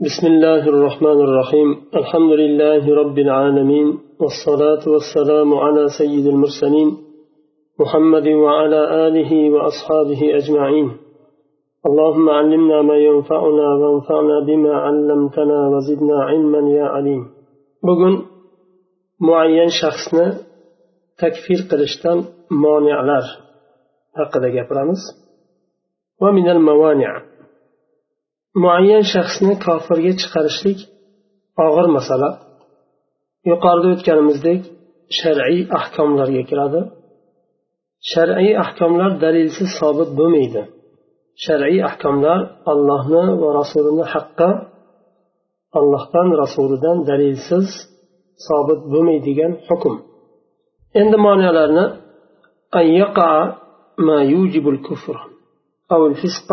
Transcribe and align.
بسم 0.00 0.26
الله 0.26 0.68
الرحمن 0.68 1.20
الرحيم 1.20 1.68
الحمد 1.94 2.32
لله 2.32 2.94
رب 2.94 3.18
العالمين 3.18 3.98
والصلاة 4.20 4.88
والسلام 4.88 5.54
على 5.54 5.86
سيد 5.98 6.26
المرسلين 6.26 6.96
محمد 7.80 8.26
وعلى 8.28 9.06
آله 9.06 9.50
وأصحابه 9.50 10.36
أجمعين 10.36 10.96
اللهم 11.86 12.30
علمنا 12.30 12.82
ما 12.82 12.96
ينفعنا 12.96 13.68
وانفعنا 13.74 14.40
بما 14.46 14.74
علمتنا 14.74 15.68
وزدنا 15.68 16.22
علما 16.24 16.70
يا 16.70 16.84
عليم 16.84 17.26
بقول 17.84 18.22
معين 19.20 19.68
شخصنا 19.82 20.38
تكفير 21.18 21.58
قلشتان 21.70 22.24
مانع 22.50 23.00
لار 23.00 23.24
هكذا 24.16 24.48
gapiramiz 24.50 25.02
ومن 26.20 26.48
الموانع 26.50 27.22
muayyan 28.63 29.03
shaxsni 29.13 29.53
kofirga 29.65 30.13
chiqarishlik 30.21 30.79
og'ir 31.65 31.87
masala 31.97 32.29
yuqorida 33.51 33.87
o'tganimizdek 33.95 34.61
shar'iy 35.19 35.61
ahkomlarga 35.79 36.43
kiradi 36.49 36.81
shar'iy 38.11 38.53
ahkomlar 38.63 39.11
dalilsiz 39.23 39.69
sobit 39.79 40.09
bo'lmaydi 40.19 40.61
shar'iy 41.45 41.79
ahkomlar 41.89 42.39
allohni 42.71 43.23
va 43.41 43.49
rasulini 43.59 44.05
haqqi 44.13 44.49
allohdan 45.79 46.27
rasulidan 46.43 46.97
dalilsiz 47.09 47.67
sobit 48.47 48.81
bo'lmaydigan 48.93 49.51
hukm 49.67 49.95
endi 51.01 51.17
moniyalarni 51.27 51.85
ما 53.99 54.21
يوجب 54.23 54.69
الكفر 54.69 55.17
أو 55.91 56.07
الفسق 56.07 56.49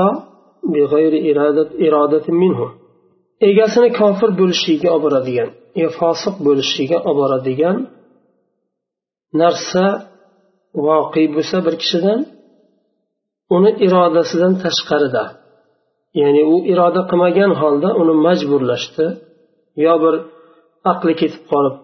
egasini 3.50 3.90
kofir 4.00 4.30
bo'lishligiga 4.40 4.90
olib 4.96 5.04
boradigan 5.06 5.50
yo 5.82 5.88
fosiq 6.00 6.36
bo'lishligiga 6.48 6.98
olib 7.10 7.20
boradigan 7.22 7.78
narsa 9.42 9.86
voqe 10.88 11.24
bo'lsa 11.36 11.58
bir 11.66 11.76
kishidan 11.82 12.20
uni 13.56 13.72
irodasidan 13.86 14.54
tashqarida. 14.64 15.24
Ya'ni 16.22 16.44
u 16.54 16.56
iroda 16.72 17.02
qilmagan 17.10 17.52
holda 17.62 17.90
uni 18.02 18.14
majburlashdi 18.26 19.06
yo 19.86 19.94
bir 20.04 20.16
aqli 20.92 21.14
ketib 21.22 21.44
qolib 21.52 21.76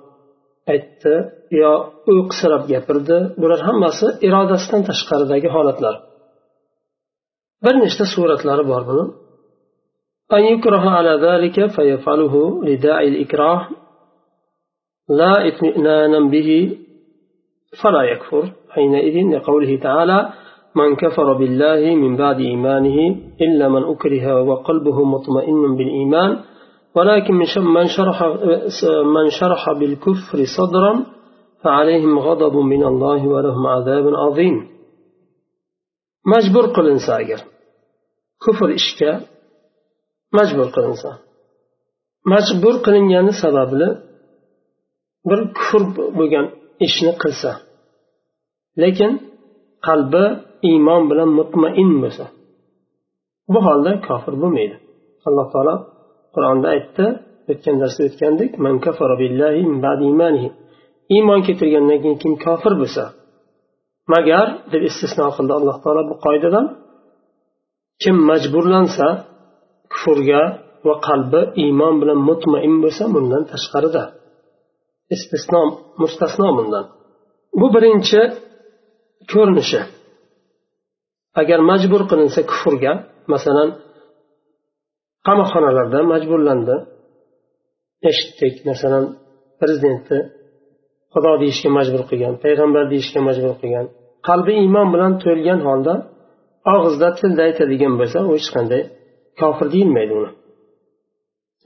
aytdi 0.74 1.14
yo 1.62 1.72
uyqusirab 2.12 2.64
gapirdi. 2.72 3.18
Bular 3.42 3.60
hammasi 3.68 4.08
irodasidan 4.28 4.82
tashqaridagi 4.90 5.50
holatlar. 5.56 5.96
Bir 7.64 7.76
nechta 7.84 8.06
suratlari 8.14 8.64
bor 8.72 8.84
buni. 8.90 9.06
أن 10.34 10.44
يكره 10.54 10.90
على 10.90 11.14
ذلك 11.28 11.66
فيفعله 11.76 12.64
لداعي 12.64 13.08
الإكراه 13.08 13.68
لا 15.10 15.34
اطمئنانا 15.48 16.20
به 16.20 16.78
فلا 17.84 18.04
يكفر 18.04 18.44
حينئذ 18.70 19.16
لقوله 19.36 19.80
تعالى 19.80 20.30
من 20.76 20.96
كفر 20.96 21.34
بالله 21.34 21.96
من 21.96 22.16
بعد 22.18 22.40
إيمانه 22.40 22.98
إلا 23.42 23.68
من 23.70 23.84
أكره 23.84 24.42
وقلبه 24.42 25.04
مطمئن 25.04 25.76
بالإيمان 25.78 26.40
ولكن 26.96 27.34
من 27.78 27.86
شرح, 27.98 28.24
من 29.16 29.30
شرح 29.40 29.72
بالكفر 29.80 30.38
صدرا 30.58 31.06
فعليهم 31.64 32.20
غضب 32.20 32.56
من 32.56 32.84
الله 32.84 33.28
ولهم 33.28 33.68
عذاب 33.68 34.16
عظيم 34.16 34.77
majbur 36.32 36.66
qilinsa 36.76 37.12
agar. 37.22 37.42
Kufr 38.44 38.70
ishga 38.80 39.12
majbur 40.38 40.68
qilinsa. 40.76 41.10
Majbur 42.34 42.76
qilingani 42.86 43.34
sababli 43.44 43.88
bir 45.30 45.40
kufr 45.58 45.82
bo'lgan 46.18 46.46
ishni 46.88 47.12
qilsa. 47.22 47.52
Lekin 48.82 49.12
qalbi 49.88 50.26
iymon 50.70 51.02
bilan 51.10 51.30
mutmain 51.40 51.92
bo'lsa. 52.04 52.26
Bu 53.54 53.60
holda 53.68 53.92
kofir 54.08 54.34
bo'lmaydi. 54.42 54.76
Alloh 55.28 55.48
taolo 55.54 55.76
qur'onda 56.36 56.68
aytdi 56.76 57.06
o'tgan 57.52 57.76
darsda 57.82 58.02
o'tgandik 58.10 58.52
iymon 61.16 61.40
keltirgandan 61.48 61.98
keyin 62.04 62.18
kim 62.24 62.34
kofir 62.46 62.74
bo'lsa 62.82 63.04
magar 64.14 64.48
deb 64.72 64.82
istisno 64.90 65.26
qildi 65.36 65.54
alloh 65.60 65.78
taolo 65.84 66.02
bu 66.10 66.16
qoidadan 66.26 66.66
kim 68.02 68.16
majburlansa 68.30 69.08
kufrga 69.94 70.42
va 70.88 70.96
qalbi 71.08 71.42
iymon 71.64 71.94
bilan 72.02 72.20
mutmain 72.30 72.74
bo'lsa 72.84 73.04
bundan 73.16 73.44
tashqarida. 73.52 74.04
Istisno 75.16 75.62
mustasno 76.02 76.48
bundan. 76.58 76.86
Bu 77.60 77.68
birinchi 77.76 78.22
ko'rinishi. 79.32 79.82
Agar 81.42 81.60
majbur 81.72 82.02
qilinsa 82.12 82.42
kufrga 82.52 82.94
masalan 83.34 83.70
qamoqxonalarda 85.28 86.00
majburlandi. 86.14 86.76
Eshitdik 88.10 88.56
masalan 88.70 89.04
prezidentni 89.60 90.20
xudo 91.18 91.32
deyishga 91.44 91.70
majbur 91.78 92.02
qilgan 92.10 92.34
payg'ambar 92.44 92.84
deyishga 92.94 93.20
majbur 93.28 93.54
qilgan. 93.62 93.86
Qalbi 94.28 94.54
iymon 94.64 94.88
bilan 94.94 95.14
to'lgan 95.24 95.60
holda 95.68 95.94
og'izda 96.74 97.10
tilda 97.20 97.42
aytadigan 97.48 97.94
bo'lsa 98.00 98.18
u 98.28 98.30
hech 98.38 98.50
qanday 98.56 98.82
kofir 99.40 99.68
deyilmaydi 99.74 100.14
uni. 100.20 100.30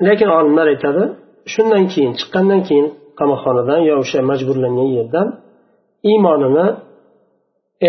Lekin 0.08 0.30
olimlar 0.38 0.68
aytadi 0.74 1.04
shundan 1.54 1.84
keyin 1.94 2.14
chiqqandan 2.20 2.62
keyin 2.68 2.88
qamoqxonadan 3.20 3.80
yo 3.90 3.94
o'sha 4.04 4.20
majburlangan 4.32 4.90
yerdan 4.98 5.28
iymonini 6.10 6.68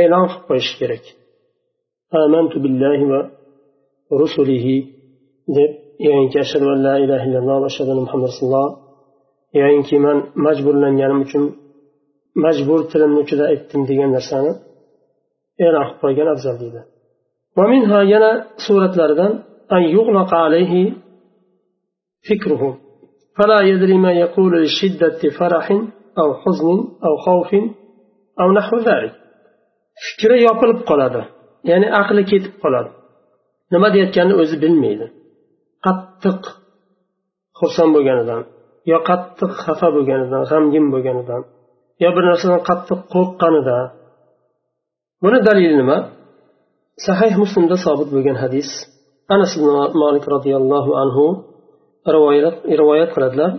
e'lon 0.01 0.25
qilib 0.31 0.45
qo'yish 0.49 0.72
kerak. 0.81 1.05
Amantu 2.25 2.56
billahi 2.65 3.05
va 3.12 3.21
rusulihi 4.21 4.77
deb 5.56 5.71
yoyinki 6.06 6.37
ashhadu 6.45 6.67
an 6.75 6.78
la 6.87 6.95
ilaha 7.05 7.25
illalloh 7.28 7.56
va 7.62 7.69
ashhadu 7.72 7.89
anna 7.93 8.03
muhammad 8.06 8.28
rasululloh. 8.33 8.69
yoyinki 9.62 9.96
man 10.06 10.18
majburlanganim 10.46 11.19
uchun 11.25 11.44
majbur 12.46 12.80
tilimni 12.91 13.19
uchida 13.25 13.44
aytdim 13.52 13.81
degan 13.90 14.09
narsani 14.18 14.52
e'lon 15.66 15.84
qilib 15.88 16.00
qo'ygan 16.03 16.28
afzal 16.35 16.56
deydi 16.63 16.81
ومنها 17.59 18.00
yana 18.13 18.31
suratlaridan 18.66 19.31
أن 19.75 19.84
يغلق 19.97 20.31
عليه 20.34 20.74
فكره 22.30 22.63
فلا 23.38 23.59
يدري 23.72 23.97
ما 24.06 24.12
يقول 24.24 24.53
لشدة 24.63 25.22
فرح 25.40 25.72
أو 26.22 26.30
حزن 26.41 26.78
أو 27.06 27.13
خوف 27.25 27.52
أو 28.41 28.47
نحو 28.58 28.75
ذلك 28.90 29.13
fikri 30.06 30.38
yopilib 30.47 30.80
qoladi 30.90 31.22
ya'ni 31.69 31.88
aqli 32.02 32.24
ketib 32.31 32.53
qoladi 32.63 32.90
nima 33.74 33.88
deyayotganini 33.94 34.35
o'zi 34.41 34.56
bilmaydi 34.63 35.06
qattiq 35.85 36.41
xursand 37.59 37.91
bo'lganidan 37.96 38.41
yo 38.91 38.98
qattiq 39.09 39.53
xafa 39.65 39.88
bo'lganidan 39.97 40.43
g'amgin 40.50 40.84
bo'lganidan 40.93 41.43
yo 42.03 42.09
bir 42.16 42.25
narsadan 42.31 42.60
qattiq 42.69 43.00
qo'rqqanida 43.15 43.78
buni 45.22 45.38
dalili 45.48 45.75
nima 45.82 45.98
sahih 47.06 47.32
muslimda 47.42 47.76
sobit 47.87 48.09
bo'lgan 48.15 48.37
hadis 48.42 48.69
anas 49.34 49.50
ibn 49.59 49.69
molik 50.03 50.25
roziyallohu 50.34 50.91
anhu 51.03 51.25
rivoyat 52.78 53.10
qiladilar 53.15 53.53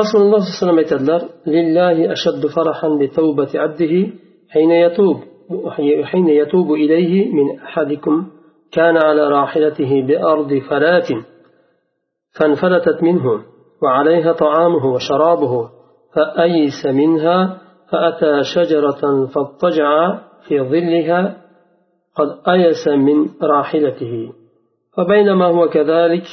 rasululloh 0.00 0.40
sollallohu 0.40 0.46
alayhi 0.46 0.58
vasallam 0.60 0.80
aytadilar 0.84 1.20
lillahi 1.54 2.02
ashaddu 2.14 2.46
farahan 2.56 2.92
bi 3.00 3.06
tawbati 3.18 3.56
abdihi 3.66 4.00
حين 4.54 4.70
يتوب 4.70 5.16
حين 6.04 6.28
يتوب 6.28 6.72
إليه 6.72 7.32
من 7.32 7.58
أحدكم 7.58 8.26
كان 8.72 8.96
على 8.96 9.28
راحلته 9.28 10.02
بأرض 10.02 10.58
فلات 10.70 11.08
فانفلتت 12.36 13.02
منه 13.02 13.42
وعليها 13.82 14.32
طعامه 14.32 14.86
وشرابه 14.86 15.70
فأيس 16.14 16.86
منها 16.86 17.58
فأتى 17.92 18.42
شجرة 18.54 19.26
فاضطجع 19.26 20.18
في 20.48 20.60
ظلها 20.60 21.36
قد 22.16 22.38
أيس 22.48 22.88
من 22.88 23.28
راحلته. 23.42 24.32
فبينما 24.96 25.46
هو 25.46 25.68
كذلك 25.68 26.24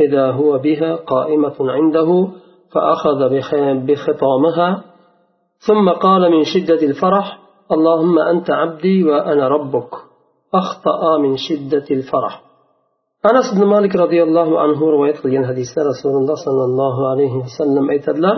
إذا 0.00 0.30
هو 0.30 0.58
بها 0.58 0.96
قائمة 0.96 1.56
عنده 1.60 2.28
فأخذ 2.72 3.28
بخطامها. 3.86 4.84
ثم 5.58 5.90
قال 5.90 6.30
من 6.30 6.42
شدة 6.44 6.86
الفرح 6.86 7.38
اللهم 7.72 8.18
أنت 8.18 8.50
عبدي 8.50 9.04
وأنا 9.04 9.48
ربك. 9.48 9.90
أخطأ 10.54 11.18
من 11.18 11.36
شدة 11.36 11.84
الفرح. 11.90 12.47
Anas 13.30 13.46
ibn 13.52 13.62
malik 13.74 13.92
roziyallohu 14.02 14.54
anhu 14.64 14.84
rivoyat 14.94 15.18
qilgan 15.22 15.44
hadisda 15.50 15.80
rasululloh 15.90 16.36
sollallohu 16.46 17.02
alayhi 17.12 17.36
vasallam 17.44 17.84
aytadilar 17.94 18.36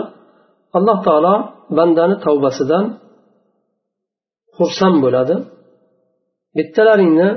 alloh 0.77 0.97
taolo 1.07 1.35
bandani 1.77 2.15
tavbasidan 2.25 2.85
xursand 4.57 4.97
bo'ladi. 5.05 5.35
Bittalaringni 6.57 7.29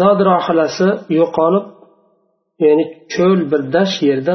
zod 0.00 0.18
rohilasi 0.30 0.88
yo'qolib 1.20 1.64
ya'ni 2.64 2.84
cho'l 3.14 3.40
bir 3.50 3.62
dasht 3.74 3.98
yerda 4.08 4.34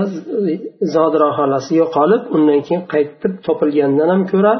zod 0.96 1.13
rohalasi 1.24 1.72
yo'qolib 1.81 2.22
undan 2.36 2.60
keyin 2.66 2.84
qaytib 2.94 3.34
topilgandan 3.46 4.10
ham 4.13 4.22
ko'ra 4.31 4.54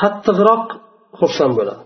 qattiqroq 0.00 0.64
xursand 1.18 1.52
bo'ladi. 1.58 1.82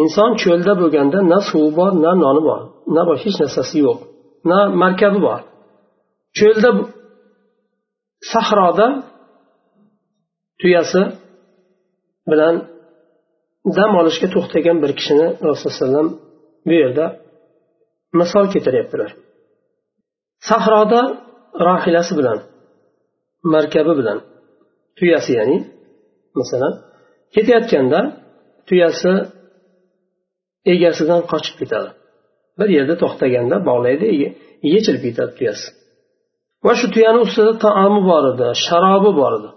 Inson 0.00 0.30
cho'lda 0.42 0.72
bo'lganda 0.80 1.18
na 1.32 1.38
suvi 1.48 1.70
bor 1.78 1.92
na 2.04 2.10
noni 2.22 2.42
bor. 2.48 2.60
Na 2.94 3.02
hech 3.22 3.36
narsasi 3.42 3.76
yo'q. 3.86 3.98
Na 4.50 4.58
markabi 4.82 5.18
bor. 5.26 5.40
Cho'lda 6.38 6.70
sahroda 8.32 8.86
tuyasi 10.60 11.02
bilan 12.30 12.54
dam 13.76 13.90
olishga 14.00 14.28
to'xtagan 14.34 14.76
bir 14.82 14.90
kishini 14.98 15.26
rasululloh 15.48 16.00
alayhi 16.00 16.16
bu 16.68 16.72
yerda 16.82 17.04
misol 18.20 18.44
keltiryaptilar. 18.52 19.10
Sahroda 20.48 21.00
rohilasi 21.66 22.12
bilan 22.18 22.38
markabi 23.54 23.92
bilan 24.00 24.18
tuyasi 24.98 25.30
ya'ni 25.38 25.58
masalan 26.38 26.72
ketayotganda 27.34 28.00
tuyasi 28.68 29.12
egasidan 30.72 31.20
qochib 31.32 31.54
ketadi. 31.60 31.90
Bir 32.58 32.68
yerda 32.76 32.94
to'xtaganda 33.02 33.56
bog'laydi 33.68 34.06
yechilib 34.72 35.02
ketadi 35.06 35.32
tuyasi. 35.38 35.66
Va 36.64 36.72
shu 36.78 36.86
tuyani 36.94 37.20
ustida 37.26 37.52
taomi 37.64 38.00
bor 38.10 38.24
edi 38.32 38.46
sharobi 38.66 39.10
bor 39.20 39.32
edi. 39.38 39.50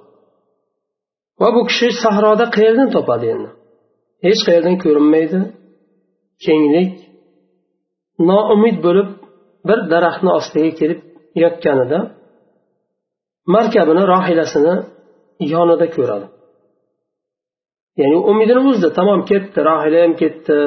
Va 1.42 1.48
bu 1.56 1.62
kishi 1.70 1.88
sahroda 2.04 2.46
qayerdan 2.56 2.90
topadi 2.96 3.26
endi? 3.34 3.50
Hech 4.26 4.42
qayerdan 4.48 4.76
ko'rinmaydi. 4.84 5.40
Kenglik 6.46 6.92
noumid 8.30 8.78
bo'lib 8.86 9.10
bir 9.68 9.80
daraxtni 9.92 10.32
ostiga 10.40 10.72
kelib 10.80 11.00
yotganida 11.44 12.00
markabini 13.56 14.04
rohilasini 14.14 14.74
yonida 15.54 15.88
ko'radi. 15.96 16.28
Ya'ni 18.02 18.18
umidini 18.32 18.62
uzdi 18.72 18.88
tamom 18.98 19.22
ketdi 19.32 19.60
rohila 19.70 20.00
ham 20.04 20.14
ketdi. 20.22 20.58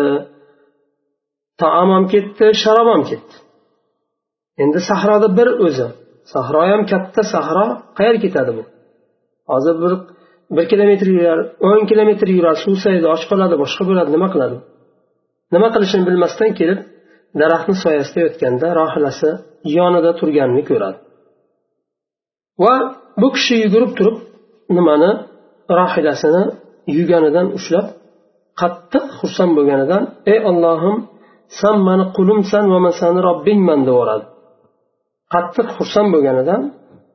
Taom 1.61 1.89
ham 1.95 2.05
ketdi 2.13 2.47
sharob 2.63 2.89
ham 2.95 3.03
ketdi. 3.11 3.35
Endi 4.63 4.79
sahroda 4.91 5.29
bir 5.39 5.49
o'zi 5.67 5.87
sahro 6.33 6.63
ham 6.73 6.83
katta 6.93 7.23
sahro 7.35 7.67
qayerga 7.99 8.21
ketadi 8.25 8.51
bu? 8.59 8.63
Hozir 9.51 9.75
bir 9.83 9.93
bir 10.57 10.65
kilometr 10.73 11.07
yurar 11.17 11.39
o'n 11.69 11.81
kilometr 11.91 12.29
yurar 12.39 12.57
suvsaydi 12.65 13.07
och 13.15 13.23
qoladi 13.31 13.55
boshqa 13.63 13.83
bo'ladi 13.89 14.11
nima 14.17 14.29
qiladi? 14.35 14.57
Nima 15.55 15.69
qilishini 15.75 16.05
bilmasdan 16.09 16.51
kelib 16.59 16.79
daraxtni 17.41 17.77
soyasida 17.85 18.21
yotganda 18.27 18.67
rohilasi 18.81 19.29
yonida 19.77 20.11
turganini 20.21 20.63
ko'radi. 20.71 20.99
Va 22.63 22.75
bu 23.21 23.29
kishi 23.37 23.55
yugurib 23.65 23.93
turib 23.99 24.17
nimani? 24.77 25.11
Rohilasini 25.81 26.43
yuganidan 26.99 27.47
ushlab 27.59 27.87
qattiq 28.61 29.05
xursand 29.19 29.53
bo'lganidan 29.59 30.03
ey 30.33 30.39
ollohim 30.51 30.97
san 31.61 31.77
mani 31.87 32.05
qulimsan 32.17 32.65
va 32.73 32.79
man 32.85 32.95
sani 33.01 33.21
robbingman 33.29 33.81
deyaveradi 33.89 34.25
qattiq 35.35 35.69
xursand 35.77 36.09
bo'lganidan 36.15 36.61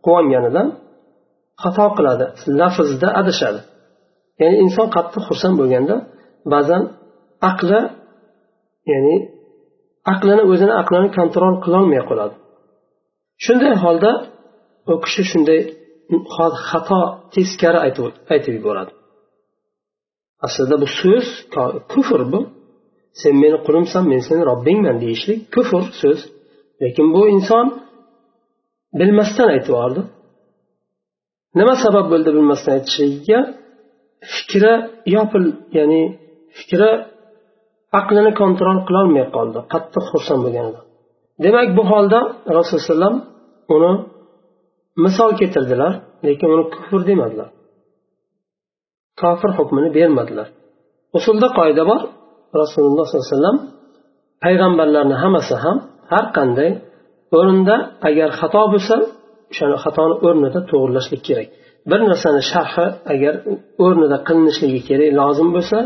quvonganidan 0.06 0.68
xato 1.64 1.86
qiladi 1.98 2.26
lafzda 2.60 3.10
adashadi. 3.22 3.60
Ya'ni 4.42 4.58
inson 4.66 4.88
qattiq 4.96 5.24
xursand 5.30 5.56
bo'lganda 5.62 5.96
ba'zan 6.54 6.82
aqli 7.50 7.82
ya'ni 8.92 9.16
aqlini 10.14 10.44
o'zini 10.52 10.74
aqlini 10.82 11.10
kontrol 11.18 11.54
qilolmay 11.64 12.02
qoladi. 12.10 12.36
Shunday 13.46 13.74
holda 13.84 14.12
u 14.92 14.94
kishi 15.04 15.24
shunday 15.32 15.60
xato 16.70 17.02
teskari 17.34 17.80
aytib 18.34 18.54
yuboradi. 18.60 18.92
Aslida 20.46 20.76
bu 20.82 20.88
so'z 21.00 21.28
kufr 21.92 22.22
bu. 22.32 22.40
Sen 23.22 23.34
meni 23.44 23.58
qulimsan 23.66 24.04
men 24.12 24.22
seni 24.28 24.42
robbingman 24.52 24.98
deyishlik 25.04 25.40
kufr 25.56 25.84
so'z. 26.02 26.20
Lekin 26.82 27.08
bu 27.16 27.22
inson 27.36 27.66
bilmasdan 29.00 29.48
aytib 29.56 29.72
yubordi 29.74 30.02
nima 31.60 31.74
sabab 31.84 32.06
bo'ldi 32.12 32.30
bilmasdan 32.36 32.72
aytishligiga 32.78 33.40
fikri 34.34 34.74
yopil 35.16 35.46
ya'ni 35.78 36.02
fikri 36.58 36.92
aqlini 38.00 38.32
kontrol 38.42 38.78
qilolmay 38.88 39.26
qoldi. 39.36 39.60
Qattiq 39.74 40.04
xursand 40.12 40.42
bo'lganida 40.46 40.80
demak 41.44 41.68
bu 41.78 41.84
holda 41.92 42.20
rasululloh 42.58 43.14
alayhi 43.14 43.28
uni 43.76 43.92
misol 45.04 45.32
keltirdilar 45.40 45.94
lekin 46.28 46.50
uni 46.56 46.66
kufr 46.74 47.02
demadilar. 47.10 47.50
Kofir 49.22 49.52
hukmini 49.58 49.90
bermadilar. 49.98 50.48
Usulda 51.18 51.48
qoida 51.60 51.84
bor. 51.92 52.02
Rasululloh 52.62 53.06
sollallohu 53.08 53.26
alayhi 53.28 53.36
vasallam 53.36 53.58
payg'ambarlarni 54.44 55.16
hammasi 55.24 55.56
ham 55.64 55.78
har 56.12 56.26
qanday 56.38 56.72
o'rinda 57.38 57.76
agar 58.10 58.30
xato 58.40 58.64
bo'lsa 58.74 58.96
o'shani 59.52 59.78
xatoni 59.84 60.16
o'rnida 60.28 60.60
to'g'irlashlik 60.70 61.22
kerak. 61.28 61.48
Bir 61.90 62.00
narsani 62.12 62.42
sharhi 62.52 62.86
agar 63.14 63.34
o'rnida 63.86 64.18
qilinishligi 64.28 64.82
kerak 64.90 65.10
lozim 65.20 65.50
bo'lsa 65.56 65.78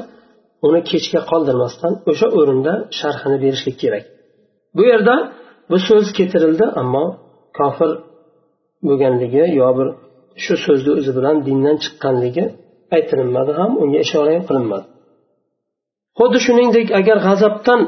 uni 0.68 0.81
kechga 0.92 1.21
qoldirmasdan 1.31 1.94
o'sha 2.12 2.27
o'rinda 2.39 2.74
sharhini 3.00 3.38
berishlik 3.44 3.77
kerak. 3.83 4.04
Bu 4.77 4.83
yerda 4.92 5.15
bu 5.69 5.77
so'z 5.88 6.07
keltirildi 6.18 6.65
ammo 6.81 7.06
kofir 7.60 7.92
bo'lganligi 8.88 9.44
yo 9.60 9.69
bir 9.77 9.88
shu 10.44 10.54
so'zni 10.65 10.92
o'zi 11.00 11.12
bilan 11.18 11.36
dindan 11.48 11.75
chiqqanligi 11.83 12.45
aytilinmadi 12.95 13.51
ham 13.60 13.71
unga 13.83 14.00
ishora 14.06 14.31
ham 14.36 14.44
qilinmadi. 14.50 14.86
Xuddi 16.18 16.39
shuningdek 16.45 16.88
agar 17.00 17.18
g'azabdan 17.27 17.81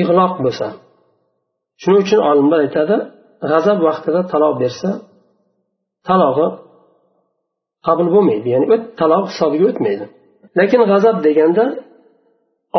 ig'loq 0.00 0.34
bo'lsa 0.44 0.66
shuning 1.82 2.00
uchun 2.06 2.20
olimlar 2.30 2.58
aytadi 2.66 2.96
g'azab 3.50 3.78
vaqtida 3.88 4.20
taloq 4.32 4.54
bersa 4.62 4.90
talog'i 6.08 6.48
qabul 7.86 8.08
bo'lmaydi. 8.14 8.48
Ya'ni 8.54 8.66
taloq 9.00 9.24
hisobiga 9.30 9.66
o'tmaydi. 9.70 10.04
Lekin 10.58 10.80
g'azab 10.92 11.16
deganda 11.26 11.64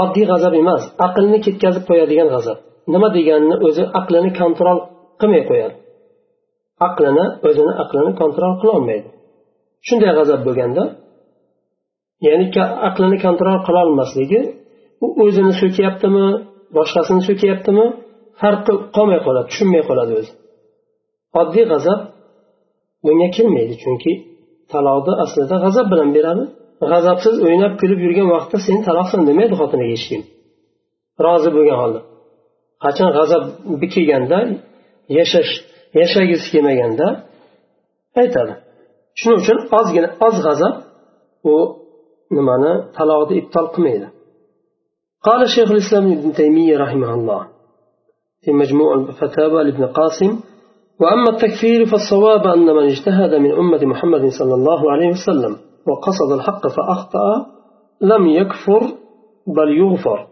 oddiy 0.01 0.25
g'azab 0.31 0.53
emas 0.61 0.83
aqlni 1.07 1.37
ketkazib 1.45 1.83
qo'yadigan 1.89 2.27
g'azab. 2.35 2.57
Nima 2.93 3.07
deganini 3.17 3.55
o'zi 3.67 3.83
aqlini 3.99 4.31
kontrol 4.41 4.77
qilmay 5.21 5.43
qo'yadi. 5.49 5.75
Aqlini 6.87 7.25
o'zini 7.47 7.73
aqlini 7.83 8.11
kontrol 8.21 8.53
qilolmaydi. 8.61 9.09
Shunday 9.87 10.11
g'azab 10.19 10.39
bo'lganda 10.47 10.83
ya'ni 12.27 12.45
aqlini 12.87 13.17
kontrol 13.25 13.57
qilolmasligi 13.67 14.41
u 15.05 15.07
o'zini 15.23 15.53
so'kyaptimi 15.61 16.25
boshqasini 16.77 17.21
so'kyaptimi 17.29 17.85
farqi 18.41 18.73
qolmay 18.95 19.19
qoladi 19.25 19.45
tushunmay 19.51 19.83
qoladi 19.89 20.11
o'zi. 20.19 20.31
Oddiy 21.41 21.65
g'azab 21.71 21.99
bunga 23.05 23.27
kirmaydi 23.35 23.75
chunki 23.83 24.11
taloqni 24.73 25.13
aslida 25.23 25.55
g'azab 25.65 25.85
bilan 25.93 26.09
beradi. 26.17 26.43
G'azabsiz 26.91 27.35
o'ynab 27.45 27.73
kulib 27.81 27.99
yurgan 28.05 28.27
vaqtda 28.35 28.57
sen 28.67 28.77
taloqsan 28.87 29.21
demaydi 29.29 29.55
xotiniga 29.61 29.93
hech 29.95 30.05
kim. 30.11 30.21
Rozi 31.25 31.49
bo'lgan 31.55 31.77
holda. 31.81 32.01
Qachon 32.83 33.09
g'azab 33.17 33.43
kelganda 33.95 34.37
yashash 35.17 35.51
yashagisi 35.99 36.47
kelmaganda 36.53 37.07
aytadi. 38.21 38.53
Shuning 39.19 39.39
uchun 39.43 39.57
ozgina 39.79 40.09
oz 40.27 40.35
g'azab 40.45 40.73
u 41.51 41.55
nimani 42.35 42.71
taloqni 42.95 43.35
ibtol 43.41 43.67
qilmaydi. 43.75 44.07
قال 45.27 45.49
شيخ 45.55 45.71
الإسلام 45.71 46.11
ابن 46.11 46.33
تيمية 46.33 46.77
رحمه 46.77 47.13
الله 47.13 47.41
في 48.43 48.51
مجموع 48.51 48.93
الفتاوى 48.95 49.63
لابن 49.63 49.85
قاسم 49.85 50.39
وأما 51.01 51.29
التكفير 51.29 51.85
فالصواب 51.85 52.47
أن 52.47 52.65
من 52.77 52.83
اجتهد 52.83 53.31
من 53.35 53.51
أمة 53.51 53.85
محمد 53.85 54.23
صلى 54.39 54.53
الله 54.53 54.91
عليه 54.91 55.07
وسلم 55.07 55.53
وقصد 55.87 56.31
الحق 56.37 56.67
فأخطأ 56.67 57.45
لم 58.01 58.27
يكفر 58.27 58.81
بل 59.57 59.69
يغفر 59.77 60.27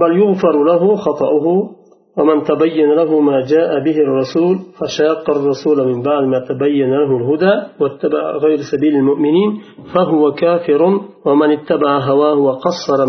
بل 0.00 0.12
يغفر 0.22 0.64
له 0.64 0.96
خطأه 0.96 1.70
ومن 2.18 2.42
تبين 2.44 2.90
له 2.92 3.20
ما 3.20 3.40
جاء 3.40 3.84
به 3.84 3.96
الرسول 3.96 4.58
فشاق 4.80 5.30
الرسول 5.30 5.86
من 5.86 6.02
بعد 6.02 6.24
ما 6.24 6.38
تبين 6.48 6.90
له 6.90 7.16
الهدى 7.16 7.54
واتبع 7.80 8.36
غير 8.36 8.58
سبيل 8.72 8.94
المؤمنين 8.94 9.60
فهو 9.94 10.32
كافر 10.32 10.82
ومن 11.26 11.50
اتبع 11.50 11.98
هواه 11.98 12.34
وقصر 12.34 13.06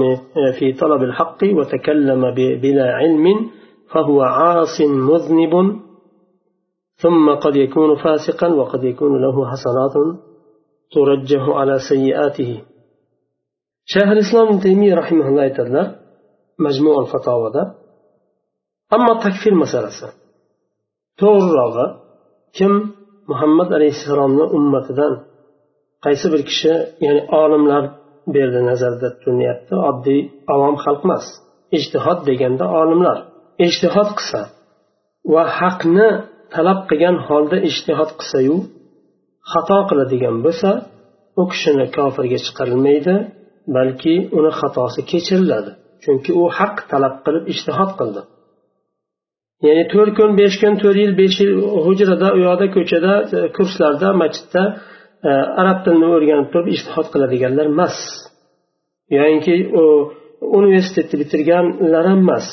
في 0.60 0.74
طلب 0.74 1.03
الحق 1.03 1.38
وتكلم 1.43 2.31
بلا 2.62 2.93
علم 2.93 3.25
فهو 3.93 4.22
عاص 4.22 4.81
مذنب. 4.81 5.75
ثم 6.95 7.36
قد 7.36 7.55
يكون 7.55 7.95
فاسقا 7.95 8.48
وقد 8.53 8.83
يكون 8.83 9.22
له 9.22 9.51
حسنات 9.51 10.17
ترجح 10.91 11.50
على 11.50 11.77
سيئاته. 11.89 12.62
شيخ 13.86 14.03
الإسلام 14.03 14.48
ابن 14.48 14.60
تيمية 14.60 14.95
رحمه 14.95 15.27
الله 15.27 15.48
تعالى 15.48 15.95
مجموع 16.60 17.01
الفتاوى 17.01 17.51
ده. 17.53 17.82
Ammo 18.95 19.13
takfir 19.25 19.53
masalasi. 19.63 20.07
To'g'rirog'i 21.19 21.85
kim 22.57 22.73
muhammad 23.31 23.69
alayhissalomni 23.77 24.45
ummatidan 24.57 25.13
qaysi 26.05 26.27
bir 26.33 26.41
kishi 26.50 26.73
ya'ni 27.05 27.21
olimlar 27.41 27.83
bu 28.31 28.35
yerda 28.41 28.62
nazarda 28.69 29.07
tutilyapti 29.15 29.73
oddiy 29.89 30.21
avom 30.53 30.75
xalq 30.83 31.01
emas 31.07 31.25
ijtihod 31.77 32.19
deganda 32.29 32.65
olimlar. 32.81 33.17
Ijtihod 33.65 34.09
qilsa 34.17 34.41
va 35.33 35.43
haqni 35.59 36.07
talab 36.55 36.79
qilgan 36.89 37.17
holda 37.27 37.57
ijtihod 37.69 38.12
qilsayu 38.19 38.57
xato 39.51 39.77
qiladigan 39.89 40.38
bo'lsa 40.45 40.69
u 41.41 41.43
kishini 41.51 41.85
kofirga 41.97 42.39
chiqarilmaydi 42.45 43.15
balki 43.75 44.15
uni 44.38 44.51
xatosi 44.59 45.01
kechiriladi. 45.12 45.71
Chunki 46.03 46.31
u 46.41 46.43
haq 46.57 46.75
talab 46.91 47.15
qilib 47.25 47.43
ijtihod 47.53 47.91
qildi. 48.00 48.21
Ya'ni 49.65 49.84
to'rt 49.93 50.13
kun 50.20 50.32
besh 50.41 50.55
kun 50.62 50.74
to'rt 50.82 50.98
yil 51.03 51.13
besh 51.22 51.38
yil 51.43 51.53
hujrada 51.86 52.27
u 52.38 52.39
yoqda 52.48 52.65
ko'chada 52.75 53.13
e, 53.38 53.39
kurslarda 53.58 54.10
masjidda 54.22 54.63
e, 55.27 55.32
arab 55.62 55.77
tilini 55.86 56.08
o'rganib 56.15 56.48
turib 56.53 56.67
ishtihod 56.75 57.08
qiladiganlar 57.13 57.65
emas. 57.74 57.98
Yoyinki 59.17 59.55
u 59.82 59.84
universitetni 60.60 61.15
bitirganlar 61.22 62.05
ham 62.12 62.22
emas. 62.25 62.48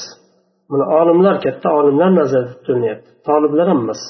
Buni 0.70 0.84
olimlar 1.00 1.36
katta 1.44 1.68
olimlar 1.80 2.10
nazarda 2.20 2.52
tutilyapti. 2.56 3.10
Toliblar 3.28 3.66
ham 3.72 3.80
emas. 3.84 4.02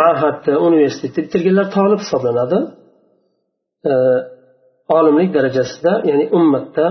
Mahadni 0.00 0.54
universitetni 0.68 1.20
bitirganlar 1.26 1.66
tolib 1.76 2.00
hisoblanadi. 2.04 2.58
E, 3.90 3.92
olimlik 4.96 5.30
darajasida 5.36 5.92
ya'ni 6.08 6.24
ummatda 6.38 6.86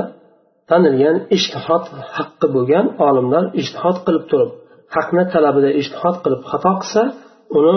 tanilgan 0.73 1.17
ishtihod 1.37 1.83
haqqi 2.15 2.47
bo'lgan 2.55 2.85
olimlar 3.07 3.43
ishtihod 3.61 3.97
qilib 4.05 4.25
turib 4.31 4.51
haqni 4.95 5.23
talabida 5.33 5.69
ishtihod 5.81 6.15
qilib 6.23 6.41
xato 6.51 6.71
qilsa 6.81 7.01
uni 7.57 7.75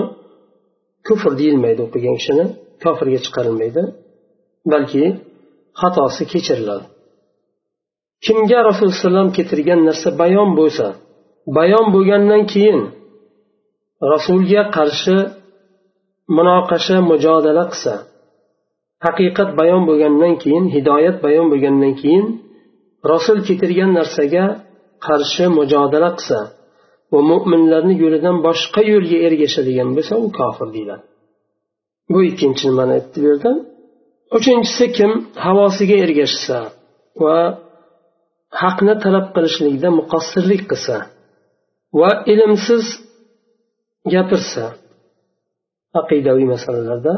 kufr 1.06 1.32
deyilmaydi 1.40 1.80
o'qigan 1.86 2.14
kishini 2.20 2.44
kofirga 2.82 3.18
chiqarilmaydi 3.26 3.82
balki 4.72 5.04
xatosi 5.80 6.22
kechiriladi. 6.32 6.84
Kimga 8.24 8.58
rasululloh 8.68 8.96
alayhivasallam 8.96 9.28
keltirgan 9.36 9.80
narsa 9.88 10.08
bayon 10.22 10.50
bo'lsa 10.60 10.86
bayon 11.58 11.86
bo'lgandan 11.94 12.42
keyin 12.52 12.78
rasulga 14.12 14.62
qarshi 14.76 15.16
munoqasha 16.36 16.96
mujodala 17.10 17.64
qilsa 17.72 17.94
haqiqat 19.04 19.50
bayon 19.60 19.82
bo'lgandan 19.88 20.34
keyin 20.42 20.64
hidoyat 20.74 21.16
bayon 21.24 21.46
bo'lgandan 21.52 21.94
keyin 22.02 22.24
rasul 23.12 23.38
keltirgan 23.46 23.90
narsaga 23.98 24.44
qarshi 25.06 25.44
mujodala 25.58 26.10
qilsa 26.18 26.38
va 27.12 27.20
mo'minlarni 27.30 27.94
yo'lidan 28.02 28.36
boshqa 28.46 28.80
yo'lga 28.92 29.18
ergashadigan 29.28 29.88
bo'lsa 29.96 30.14
u 30.24 30.26
kofir 30.38 30.68
deyiladi. 30.76 31.04
Bu 32.12 32.18
ikkinchi 32.30 32.64
nimani 32.70 32.92
aytdi 32.98 33.16
bu 33.22 33.26
yerda 33.30 33.52
uchinchisi 34.38 34.84
kim 34.96 35.10
havosiga 35.44 35.96
ergashsa 36.06 36.58
va 37.24 37.38
haqni 38.62 38.94
talab 39.04 39.26
qilishlikda 39.34 39.88
muqassirlik 40.00 40.62
qilsa 40.70 40.96
va 42.00 42.10
ilmsiz 42.32 42.84
gapirsa 44.14 44.64
aqidaviy 46.00 46.46
masalalarda 46.54 47.14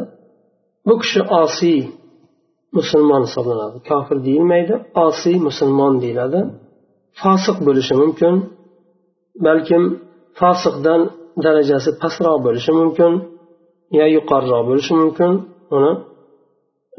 bu 0.86 0.94
kishi 1.02 1.20
osiy 1.42 1.80
musulmon 2.76 3.22
hisoblanadi. 3.26 3.76
Kofir 3.88 4.18
deyilmaydi 4.26 4.74
osiy 5.06 5.36
musulmon 5.48 5.94
deyiladi. 6.02 6.40
Fosiq 7.20 7.56
bo'lishi 7.66 7.94
mumkin 8.02 8.34
balkim 9.46 9.82
fosiqdan 10.40 11.00
darajasi 11.44 11.90
pastroq 12.02 12.38
bo'lishi 12.46 12.72
mumkin 12.80 13.12
yo 13.98 14.06
yuqoriroq 14.16 14.62
bo'lishi 14.70 14.94
mumkin. 15.02 15.32
Uni 15.76 15.92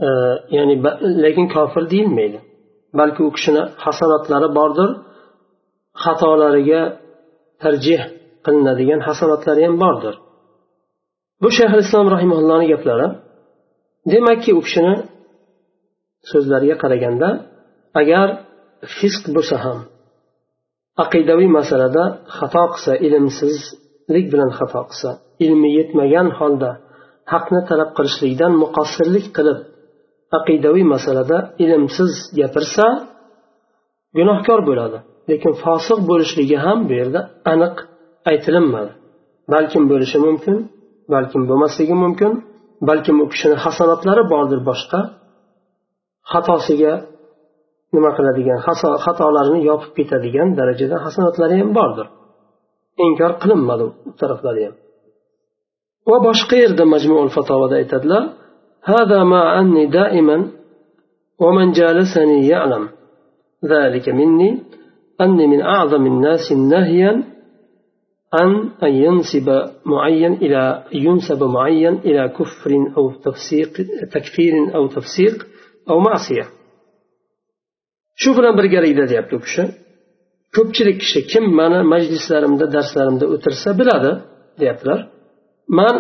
e, 0.06 0.10
ya'ni 0.56 0.76
lekin 1.24 1.46
kofir 1.56 1.84
deyilmaydi. 1.94 2.40
Balki 3.00 3.22
u 3.28 3.30
kishini 3.36 3.62
hasanotlari 3.86 4.48
bordir 4.58 4.90
xatolariga 6.04 6.82
tarjih 7.64 8.02
qilinadigan 8.46 9.00
hasanotlari 9.08 9.62
ham 9.68 9.76
bordir. 9.84 10.16
Bu 11.42 11.50
shayx 11.58 11.74
islom 11.84 12.08
rahimullohni 12.16 12.68
gaplari. 12.74 13.08
Demakki 14.12 14.52
u 14.60 14.62
kishini 14.68 14.94
so'zlariga 16.32 16.76
qaraganda 16.84 17.30
agar 18.02 18.28
fisq 18.98 19.24
bo'lsa 19.36 19.56
ham 19.66 19.80
aqidaviy 21.04 21.50
masalada 21.60 22.04
xato 22.38 22.64
qilsa 22.74 22.92
ilmsizlik 23.08 24.26
bilan 24.34 24.52
xato 24.60 24.82
qilsa 24.90 25.10
ilmi 25.46 25.70
yetmagan 25.80 26.28
holda 26.40 26.72
haqni 27.34 27.62
talab 27.70 27.90
qilishlikdan 27.98 28.54
muqassirlik 28.64 29.26
qilib 29.38 29.60
aqidaviy 30.38 30.86
masalada 30.94 31.38
ilmsiz 31.64 32.12
gapirsa 32.40 32.86
gunohkor 34.18 34.60
bo'ladi. 34.70 34.98
Lekin 35.30 35.54
fosiq 35.64 36.00
bo'lishligi 36.10 36.58
ham 36.66 36.80
bu 36.88 36.94
yerda 37.00 37.22
aniq 37.54 37.76
aytilinmadi. 38.32 38.92
Balkim 39.54 39.84
bo'lishi 39.92 40.18
mumkin 40.28 40.56
balkim 41.14 41.42
bo'lmasligi 41.50 41.96
mumkin 42.04 42.32
balkim 42.90 43.16
u 43.24 43.26
kishini 43.32 43.58
hasanotlari 43.66 44.24
bordir 44.34 44.60
boshqa. 44.70 45.00
xatosiga 46.33 46.93
nima 47.95 48.11
qiladigan 48.17 48.59
xatolarini 49.05 49.61
yopib 49.71 49.93
ketadigan 49.99 50.49
darajada 50.59 50.97
hasanotlari 51.05 51.55
ham 51.61 51.71
bordir 51.79 52.07
inkor 53.07 53.33
qilinmadi 53.43 53.83
u 54.09 54.11
taraflari 54.21 54.63
ham 54.67 54.75
va 56.11 56.17
boshqa 56.29 56.55
yerda 56.63 56.85
majmuul 56.95 57.31
fatovoda 57.37 57.75
aytadilar 57.83 58.25
هذا 58.85 59.25
ما 59.25 59.43
عني 59.57 59.87
دائما 59.87 60.51
ومن 61.39 61.73
جالسني 61.73 62.49
يعلم 62.49 62.89
ذلك 63.65 64.09
مني 64.09 64.63
أني 65.21 65.47
من 65.47 65.61
أعظم 65.61 66.07
الناس 66.07 66.53
نهيا 66.53 67.25
عن 68.33 68.71
أن 68.83 68.93
ينسب 68.93 69.71
معين 69.87 70.33
إلى 70.33 70.85
ينسب 70.93 71.45
معين 71.45 71.95
إلى 71.95 72.29
كفر 72.29 72.71
أو 72.97 73.13
تفسيق 73.13 73.73
تكفير 74.13 74.75
أو 74.75 74.87
تفسيق 74.87 75.35
أو 75.37 75.43
معصية 75.43 75.58
shu 78.22 78.30
bilan 78.38 78.54
birgalikda 78.60 79.04
deyapti 79.12 79.34
u 79.40 79.42
kishi 79.46 79.64
ko'pchilik 80.56 80.98
kishi 81.04 81.20
kim 81.32 81.46
mani 81.60 81.80
majlislarimda 81.94 82.66
darslarimda 82.76 83.26
o'tirsa 83.34 83.70
biladi 83.80 84.12
deyaptilar. 84.62 85.00
Man 85.78 85.96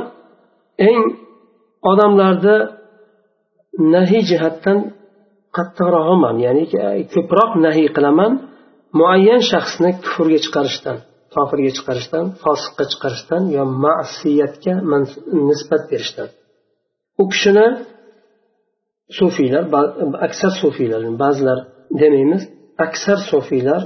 eng 0.89 1.01
odamlarni 1.91 2.57
nahiy 3.93 4.23
jihatdan 4.29 4.77
qattiqrog'iman 5.57 6.35
ya'ni 6.45 6.63
ko'proq 7.13 7.51
nahiy 7.65 7.89
qilaman 7.95 8.31
muayyan 8.99 9.41
shaxsni 9.51 9.89
kufrga 10.03 10.39
chiqarishdan 10.45 10.97
kofirga 11.35 11.71
chiqarishdan 11.77 12.25
fosiqqa 12.43 12.83
chiqarishdan 12.91 13.43
yo 13.57 13.63
ma'siyatga 13.85 14.73
nisbat 15.49 15.83
berishdan. 15.91 16.27
U 17.21 17.23
kishini 17.31 17.65
sufiylar 19.17 19.63
aksar 20.27 20.51
sufiylar 20.61 21.01
ba'zilar 21.23 21.59
demaymiz 22.01 22.43
aksar 22.85 23.19
sufiylar 23.31 23.81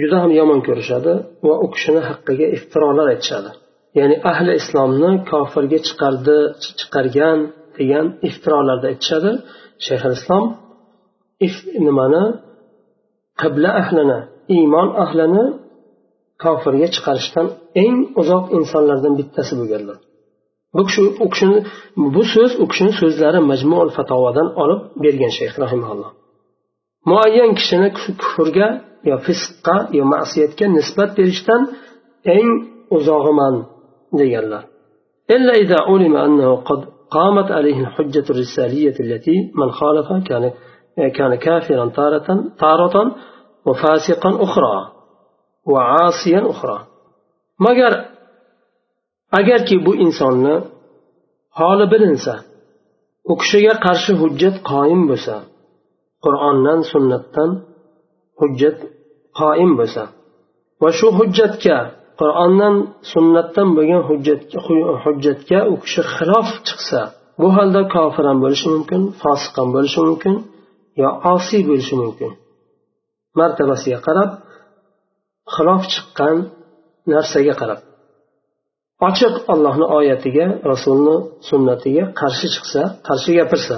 juda 0.00 0.16
ham 0.22 0.30
yomon 0.40 0.60
ko'rishadi 0.68 1.12
va 1.46 1.54
u 1.64 1.66
kishini 1.74 2.02
haqqiga 2.08 2.46
iftirolar 2.56 3.06
aytishadi. 3.14 3.50
Ya'ni 3.98 4.16
ahli 4.32 4.52
islomni 4.60 5.10
kofirga 5.30 5.78
chiqardi 5.86 6.38
chiqargan 6.78 7.38
degan 7.78 8.06
iftirolarni 8.28 8.86
aytishadi. 8.92 9.30
Shayx 9.86 10.02
islom 10.18 10.44
nimani? 11.86 12.24
Qibla 13.40 13.70
ahlini 13.82 14.18
iymon 14.56 14.88
ahlini 15.04 15.44
kofirga 16.44 16.88
chiqarishdan 16.94 17.46
eng 17.84 17.96
uzoq 18.20 18.44
insonlardan 18.58 19.14
bittasi 19.20 19.52
bo'lganlar. 19.60 19.98
bu 20.75 20.81
kishi 20.87 21.01
u 21.23 21.25
kishini 21.33 21.57
bu 22.13 22.21
so'z 22.33 22.51
u 22.63 22.65
kishini 22.71 22.91
so'zlari 23.01 23.39
majmuul 23.51 23.89
fatovodan 23.97 24.47
olib 24.61 24.81
bergan 25.03 25.31
shayx 25.37 25.53
rahimaulloh 25.63 26.09
muayyan 27.09 27.51
kishini 27.59 27.89
kufrga 27.97 28.67
yo 29.09 29.15
fisqqa 29.25 29.77
yo 29.97 30.03
ma'siyatga 30.13 30.65
nisbat 30.77 31.09
berishdan 31.17 31.61
eng 32.35 32.49
uzog'iman 32.97 33.55
deganlar 34.19 34.63
إلا 35.35 35.53
إذا 35.63 35.75
علم 35.89 36.15
أنه 36.15 36.55
قد 36.55 36.85
قامت 37.11 37.51
عليه 37.51 37.79
الحجة 37.79 38.25
الرسالية 38.29 38.95
التي 38.99 39.51
من 39.55 39.71
خالف 39.71 40.07
كان 40.27 40.43
كان 41.17 41.35
كافرا 41.35 41.85
تارة 41.89 42.27
تارة 42.59 42.95
وفاسقا 43.67 44.43
أخرى 44.43 44.91
وعاصيا 45.71 46.49
أخرى 46.49 46.79
مگر 47.59 48.05
agarki 49.38 49.76
bu 49.86 49.92
insonni 50.04 50.54
holi 51.58 51.86
bilinsa 51.92 52.34
u 53.30 53.32
kishiga 53.40 53.74
qarshi 53.86 54.12
hujjat 54.22 54.56
qoyim 54.70 55.02
bo'lsa 55.10 55.34
qur'ondan 56.24 56.80
sunnatdan 56.92 57.50
hujjat 58.40 58.78
qoyim 59.40 59.72
bo'lsa 59.80 60.02
va 60.82 60.88
shu 60.98 61.06
hujjatga 61.18 61.78
qur'ondan 62.20 62.74
sunnatdan 63.12 63.68
bo'lgan 63.76 64.02
hujjatga 65.04 65.58
u 65.72 65.74
kishi 65.82 66.02
xilof 66.14 66.48
chiqsa 66.66 67.00
bu 67.40 67.48
holda 67.56 67.82
kofir 67.94 68.24
ham 68.30 68.38
bo'lishi 68.44 68.66
mumkin 68.74 69.02
fosiq 69.22 69.54
ham 69.60 69.68
bo'lishi 69.76 70.00
mumkin 70.08 70.34
yo 71.00 71.08
osiy 71.34 71.62
bo'lishi 71.68 71.94
mumkin. 72.02 72.30
Martabasiga 73.38 73.98
qarab 74.06 74.30
xilof 75.54 75.82
chiqqan 75.92 76.36
narsaga 77.12 77.54
qarab. 77.60 77.80
Ochiq 79.08 79.34
ollohni 79.52 79.86
oyatiga 79.98 80.46
rasulni 80.70 81.16
sunnatiga 81.48 82.04
qarshi 82.20 82.46
chiqsa 82.54 82.82
qarshi 83.08 83.30
gapirsa 83.38 83.76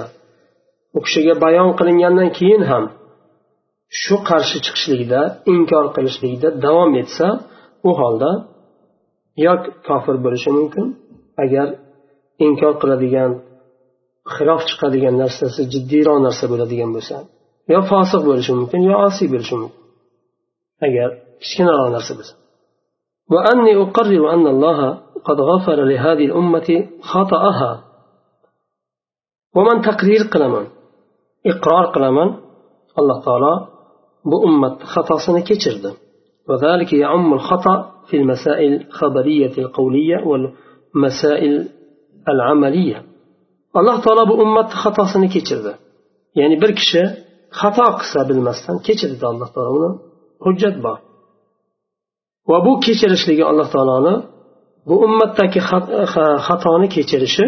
u 0.97 0.99
kishiga 1.05 1.33
bayon 1.45 1.69
qilingandan 1.79 2.29
keyin 2.37 2.63
ham 2.71 2.83
shu 4.01 4.15
qarshi 4.29 4.57
chiqishlikda 4.65 5.21
inkor 5.53 5.85
qilishlikda 5.95 6.47
davom 6.65 6.91
etsa 7.01 7.27
u 7.87 7.91
holda 7.99 8.31
yo 9.45 9.53
kofir 9.87 10.15
bo'lishi 10.25 10.49
mumkin. 10.57 10.85
Agar 11.43 11.67
inkor 12.45 12.73
qiladigan 12.81 13.31
xilof 14.35 14.61
chiqadigan 14.69 15.15
narsasi 15.23 15.61
jiddiyroq 15.73 16.19
narsa 16.27 16.45
bo'ladigan 16.51 16.89
bo'lsa 16.95 17.15
yo 17.73 17.79
fosiq 17.91 18.21
bo'lishi 18.29 18.53
mumkin 18.59 18.81
yo 18.89 18.95
osiy 19.07 19.27
bo'lishi 19.33 19.55
mumkin. 19.61 19.81
Agar 20.87 21.09
kichkinaroq 21.41 21.89
narsa 21.95 22.13
bo'lsa. 22.17 22.33
وأني 23.31 23.81
أقرر 23.81 24.33
أن 24.33 24.47
الله 24.47 24.79
قد 25.25 25.41
غفر 25.41 25.83
لهذه 25.83 26.25
الأمة 26.25 26.89
خطأها. 27.01 27.83
ومن 29.55 29.81
تقرير 29.81 30.21
قلمان 30.33 30.67
إقرار 31.45 31.85
قلمان 31.85 32.35
الله 32.99 33.21
تعالى 33.25 33.67
بأمة 34.25 34.77
خطأ 34.83 35.17
سنة 35.27 35.39
كتشرد 35.39 35.93
وذلك 36.49 36.93
يعم 36.93 37.33
الخطأ 37.33 37.91
في 38.07 38.17
المسائل 38.17 38.73
الخبرية 38.73 39.57
القولية 39.57 40.17
والمسائل 40.25 41.69
العملية. 42.29 43.15
alloh 43.79 43.97
taolo 44.05 44.23
bu 44.29 44.33
ummatni 44.43 44.75
xatosini 44.83 45.27
kechirdi 45.35 45.73
ya'ni 46.39 46.55
bir 46.61 46.71
kishi 46.79 47.03
xato 47.59 47.85
qilsa 47.99 48.19
bilmasdan 48.29 48.77
kechirdi 48.87 49.25
alloh 49.31 49.49
taolo 49.57 49.89
uni 50.47 50.57
va 52.49 52.57
bu 52.65 52.71
kechirishligi 52.85 53.43
alloh 53.51 53.67
taoloni 53.75 54.15
bu 54.87 54.95
ummatdagi 55.07 55.59
e, 55.59 56.01
xatoni 56.47 56.87
kechirishi 56.95 57.45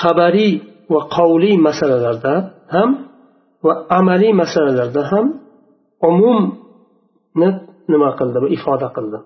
xabariy 0.00 0.52
va 0.92 1.00
qovliy 1.16 1.56
masalalarda 1.68 2.34
ham 2.74 2.90
va 3.66 3.74
amaliy 3.98 4.32
masalalarda 4.42 5.02
ham 5.10 5.26
umumni 6.08 7.48
nima 7.92 8.10
qildi 8.18 8.38
bu 8.44 8.48
ifoda 8.56 8.88
qildi. 8.96 9.18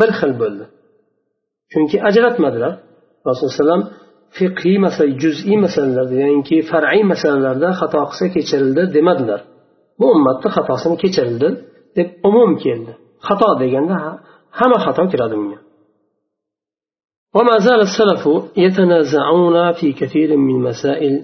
Bir 0.00 0.10
xil 0.18 0.32
bo'ldi. 0.42 0.64
Chunki 1.72 1.96
ajratmadilar. 2.08 2.72
Rasululloh 3.28 3.56
alayhi 3.66 3.90
fiqiy 4.38 4.76
masala 4.86 5.12
juz'iy 5.22 5.58
masalalarda 5.64 6.14
ya'niki 6.24 6.56
far'iy 6.70 7.02
masalalarda 7.12 7.68
xato 7.80 8.00
qilsa 8.10 8.26
kechirildi 8.34 8.82
demadilar. 8.96 9.40
Bu 9.98 10.06
ummatni 10.14 10.48
xatosini 10.56 10.96
kechirildi 11.02 11.48
deb 11.96 12.08
umum 12.28 12.52
keldi. 12.64 12.92
Xato 13.26 13.48
deganda 13.62 13.96
hamma 14.58 14.78
xato 14.84 15.02
kiradi 15.12 15.36
bunga 15.40 15.58
وما 17.36 17.58
زال 17.66 17.80
السلف 17.80 18.22
يتنازعون 18.56 19.72
في 19.72 19.92
كثير 19.92 20.36
من 20.36 20.56
مسائل 20.68 21.14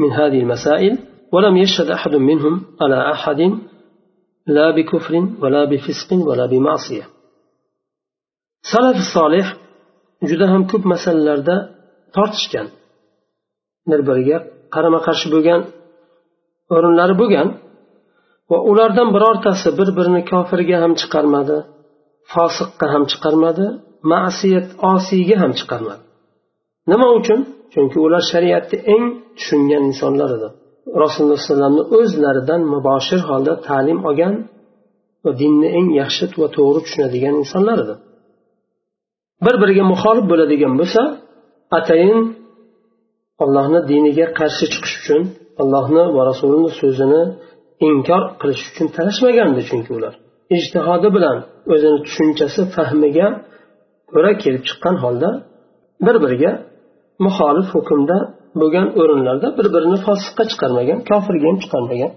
من 0.00 0.10
هذه 0.12 0.40
المسائل 0.44 0.98
ولم 1.32 1.56
يشهد 1.56 1.88
أحد 1.90 2.14
منهم 2.30 2.54
على 2.82 3.12
أحد 3.12 3.40
لا 4.46 4.70
بكفر 4.76 5.14
ولا 5.42 5.64
بفسق 5.64 6.10
ولا 6.28 6.46
بمعصية 6.46 7.06
سلف 8.72 8.96
الصالح 9.04 9.46
juda 10.28 10.46
ham 10.52 10.62
ko'p 10.70 10.84
masalalarda 10.92 11.56
tortishgan 12.16 12.66
bir 13.90 14.00
biriga 14.08 14.38
qarama 14.74 15.00
qarshi 15.06 15.26
bo'lgan 15.34 15.60
o'rinlari 16.74 17.14
bo'lgan 17.20 17.46
va 18.50 18.58
ulardan 18.70 19.08
birortasi 19.16 19.68
bir 19.78 19.88
birini 19.98 20.22
kofirga 20.30 20.76
ham 20.82 20.92
chiqarmadi 21.00 21.56
fosiqqa 22.32 22.86
ham 22.94 23.04
chiqarmadi 23.12 23.66
ma'siyat 24.12 24.66
osiyga 24.92 25.36
ham 25.42 25.52
chiqarmadi. 25.60 26.02
Nima 26.90 27.08
uchun? 27.18 27.40
Chunki 27.72 27.98
ular 28.06 28.22
shariatni 28.32 28.78
eng 28.94 29.04
tushungan 29.36 29.82
insonlar 29.90 30.30
edi. 30.36 30.48
Rasululloh 31.02 31.40
alayhi 31.56 31.82
o'zlaridan 31.98 32.60
muboshir 32.74 33.20
holda 33.28 33.52
ta'lim 33.68 33.98
olgan 34.08 34.34
va 35.24 35.30
dinni 35.40 35.68
eng 35.78 35.88
yaxshi 36.00 36.24
va 36.42 36.48
to'g'ri 36.56 36.80
tushunadigan 36.86 37.34
insonlar 37.42 37.78
edi. 37.84 37.94
Bir 39.44 39.54
biriga 39.62 39.84
muxolif 39.92 40.24
bo'ladigan 40.32 40.72
bo'lsa 40.80 41.02
atayin 41.78 42.20
allohni 43.44 43.80
diniga 43.90 44.26
qarshi 44.38 44.64
chiqish 44.72 44.94
uchun 45.00 45.22
allohni 45.62 46.04
va 46.16 46.22
rasulini 46.30 46.70
so'zini 46.80 47.22
inkor 47.89 48.23
qilish 48.41 48.63
uchun 48.69 48.87
talashmagandi 48.97 49.61
chunki 49.69 49.91
ular 49.97 50.13
ijtihodi 50.57 51.09
bilan 51.15 51.37
o'zini 51.73 51.99
tushunchasi 52.05 52.61
fahmiga 52.75 53.27
ko'ra 54.11 54.31
kelib 54.41 54.63
chiqqan 54.69 54.95
holda 55.03 55.29
bir 56.05 56.15
biriga 56.23 56.51
muxolif 57.25 57.67
hukmda 57.75 58.17
bo'lgan 58.61 58.87
o'rinlarda 59.01 59.47
bir 59.57 59.67
birini 59.75 59.97
fosiqqa 60.07 60.43
chiqarmagan 60.51 60.99
kofirga 61.09 61.45
ham 61.49 61.57
chiqarmagan 61.63 62.11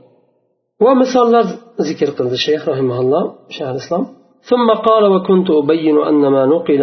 va 0.84 0.92
misollar 1.02 1.44
zikr 1.88 2.10
qildi 2.18 2.36
shayx 2.46 2.62
rahimaulloh 2.70 3.24
shayx 3.56 3.76
islom 3.82 4.04
ثم 4.50 4.68
قال 4.88 5.04
وكنت 5.14 5.48
أبين 5.50 5.96
أن 6.10 6.22
ما 6.34 6.42
نقل 6.54 6.82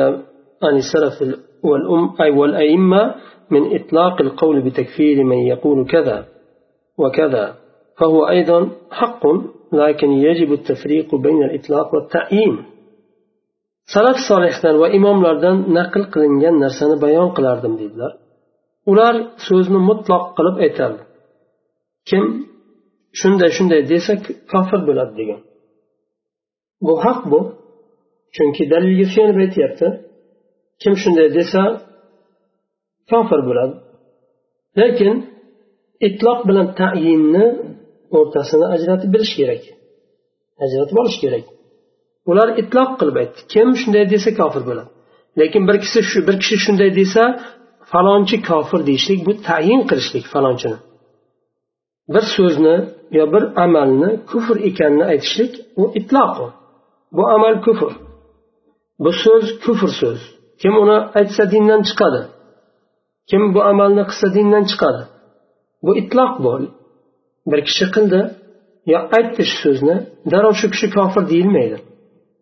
عن 0.66 0.76
السلف 0.84 1.16
والأم 1.64 2.04
أي 2.22 2.30
والأئمة 2.40 3.16
من 3.54 3.64
إطلاق 3.78 4.22
القول 4.22 4.62
بتكفير 4.66 5.24
من 5.24 5.38
يقول 5.38 5.88
كذا 5.94 6.18
وكذا 6.98 7.46
فهو 8.00 8.20
أيضا 8.36 8.60
حق 8.92 9.24
لكن 9.74 10.10
يجب 10.12 10.50
التفريق 10.60 11.16
بين 11.16 11.44
الإطلاق 11.44 11.88
والتعيين 11.96 12.56
salaf 13.94 14.18
solihdan 14.30 14.76
va 14.82 14.88
imomlardan 14.98 15.58
naql 15.78 16.04
qilingan 16.14 16.56
narsani 16.64 16.96
bayon 17.06 17.30
qilardim 17.38 17.74
deydilar 17.82 18.12
ular 18.92 19.16
so'zni 19.48 19.80
mutloq 19.90 20.24
qilib 20.38 20.58
aytardi 20.66 21.04
kim 22.10 22.24
shunday 23.20 23.50
shunday 23.58 23.82
desa 23.92 24.14
kofir 24.52 24.80
bo'ladi 24.88 25.14
degan 25.20 25.40
bu 26.86 26.94
haq 27.06 27.20
bu 27.32 27.40
chunki 28.36 28.64
dalilga 28.74 29.06
suyanib 29.14 29.38
aytyapti 29.46 29.88
kim 30.82 30.94
shunday 31.04 31.28
desa 31.38 31.62
kofir 33.12 33.40
bo'ladi 33.48 33.76
lekin 34.80 35.16
itloq 36.08 36.40
bilan 36.50 36.68
tayinni 36.80 37.46
o'rtasini 38.19 38.67
ajratib 38.75 39.11
bilish 39.15 39.35
kerak. 39.41 39.63
Ajratib 40.65 40.97
olish 41.03 41.19
kerak. 41.25 41.45
Ular 42.31 42.49
itloq 42.63 42.91
qilib 43.01 43.17
aytdi. 43.23 43.39
Kim 43.53 43.69
shunday 43.81 44.05
desa 44.15 44.31
kofir 44.41 44.63
bo'ladi. 44.69 44.91
Lekin 45.41 45.63
bir 45.69 45.77
kishi 45.85 46.01
shu 46.11 46.19
bir 46.29 46.37
kishi 46.43 46.57
shunday 46.65 46.91
desa 47.01 47.25
falonchi 47.93 48.37
kofir 48.49 48.81
deyishlik 48.89 49.21
bu 49.27 49.33
tayin 49.49 49.81
qilishlik 49.91 50.25
falonchini. 50.35 50.79
Bir 52.15 52.25
so'zni 52.35 52.77
yo 53.19 53.25
bir 53.35 53.45
amalni 53.65 54.11
kufr 54.31 54.57
ekanini 54.69 55.05
aytishlik 55.13 55.53
u 55.81 55.85
itloq 56.01 56.37
bu 57.17 57.23
amal 57.37 57.55
kufr. 57.67 57.93
Bu 59.03 59.11
so'z 59.23 59.47
kufr 59.65 59.91
so'z. 60.01 60.21
Kim 60.61 60.75
uni 60.83 60.99
aytsa 61.19 61.43
dindan 61.53 61.83
chiqadi. 61.89 62.23
Kim 63.31 63.43
bu 63.55 63.61
amalni 63.73 64.03
qilsa 64.11 64.29
dindan 64.37 64.65
chiqadi. 64.71 65.03
Bu 65.85 65.93
itloq 66.01 66.33
bu. 66.45 66.53
Bir 67.51 67.61
kishi 67.69 67.87
qildi 67.95 68.21
yo 68.93 68.99
aytdi 69.17 69.43
shu 69.51 69.57
so'zni 69.65 69.97
darrov 70.33 70.55
shu 70.61 70.67
kishi 70.75 70.87
kofir 70.97 71.23
deyilmaydi. 71.33 71.77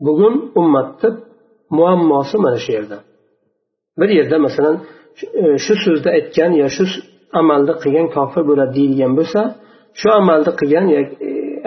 Bugun 0.07 0.35
ummatni 0.61 1.09
muammosi 1.77 2.37
mana 2.45 2.59
shu 2.65 2.71
yerda. 2.77 2.99
Bir 4.01 4.09
yerda 4.19 4.37
masalan 4.47 4.77
e, 5.41 5.43
shu 5.65 5.75
so'zni 5.85 6.11
aytgan 6.19 6.51
yo 6.63 6.69
shu 6.77 6.85
amalni 7.41 7.75
qilgan 7.83 8.07
kofir 8.17 8.43
bo'ladi 8.51 8.73
deyilgan 8.79 9.13
bo'lsa 9.19 9.41
shu 10.01 10.09
amalni 10.21 10.53
qilgan 10.61 10.87
e, 10.99 11.01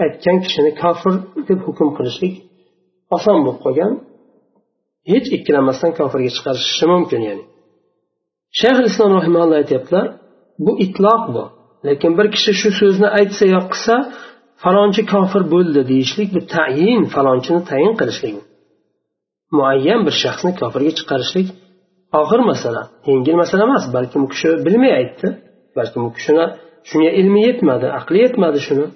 aytgan 0.04 0.36
kishini 0.44 0.72
kofir 0.82 1.14
deb 1.48 1.58
hukm 1.66 1.88
qilishlik 1.96 2.34
oson 3.16 3.38
bo'lib 3.44 3.60
qolgan. 3.64 3.92
Hech 5.12 5.26
ikkilanmasdan 5.36 5.92
kofirga 5.98 6.30
chiqarishi 6.36 6.86
mumkin 6.94 7.20
ya'ni. 7.28 7.44
Shayx 8.60 8.78
islom 8.90 9.10
rahimalloh 9.18 9.56
aytyaptilar 9.62 10.06
bu 10.64 10.72
itloq 10.84 11.22
bu 11.34 11.44
lekin 11.86 12.12
bir 12.18 12.26
kishi 12.34 12.52
shu 12.60 12.68
so'zni 12.80 13.08
aytsa 13.18 13.44
yo 13.54 13.60
qilsa 13.72 13.94
falonchi 14.62 15.02
kofir 15.12 15.42
bo'ldi 15.54 15.80
deyishlik 15.90 16.28
bu 16.36 16.40
tayin 16.54 17.02
falonchini 17.14 17.60
tayin 17.70 17.94
qilishlik. 18.00 18.34
Muayyan 19.56 20.00
bir 20.06 20.14
shaxsni 20.22 20.50
kofirga 20.60 20.92
chiqarishlik 20.98 21.48
og'ir 22.20 22.40
masala 22.50 22.82
yengil 23.10 23.36
masala 23.42 23.62
emas 23.68 23.84
balkim 23.96 24.20
u 24.26 24.28
kishi 24.32 24.48
bilmay 24.66 24.92
aytdi 25.00 25.28
balkim 25.78 26.02
u 26.08 26.10
kishini 26.16 26.44
shunga 26.88 27.10
ilmi 27.20 27.40
yetmadi 27.48 27.86
aqli 27.98 28.18
yetmadi 28.24 28.60
shuni. 28.66 28.86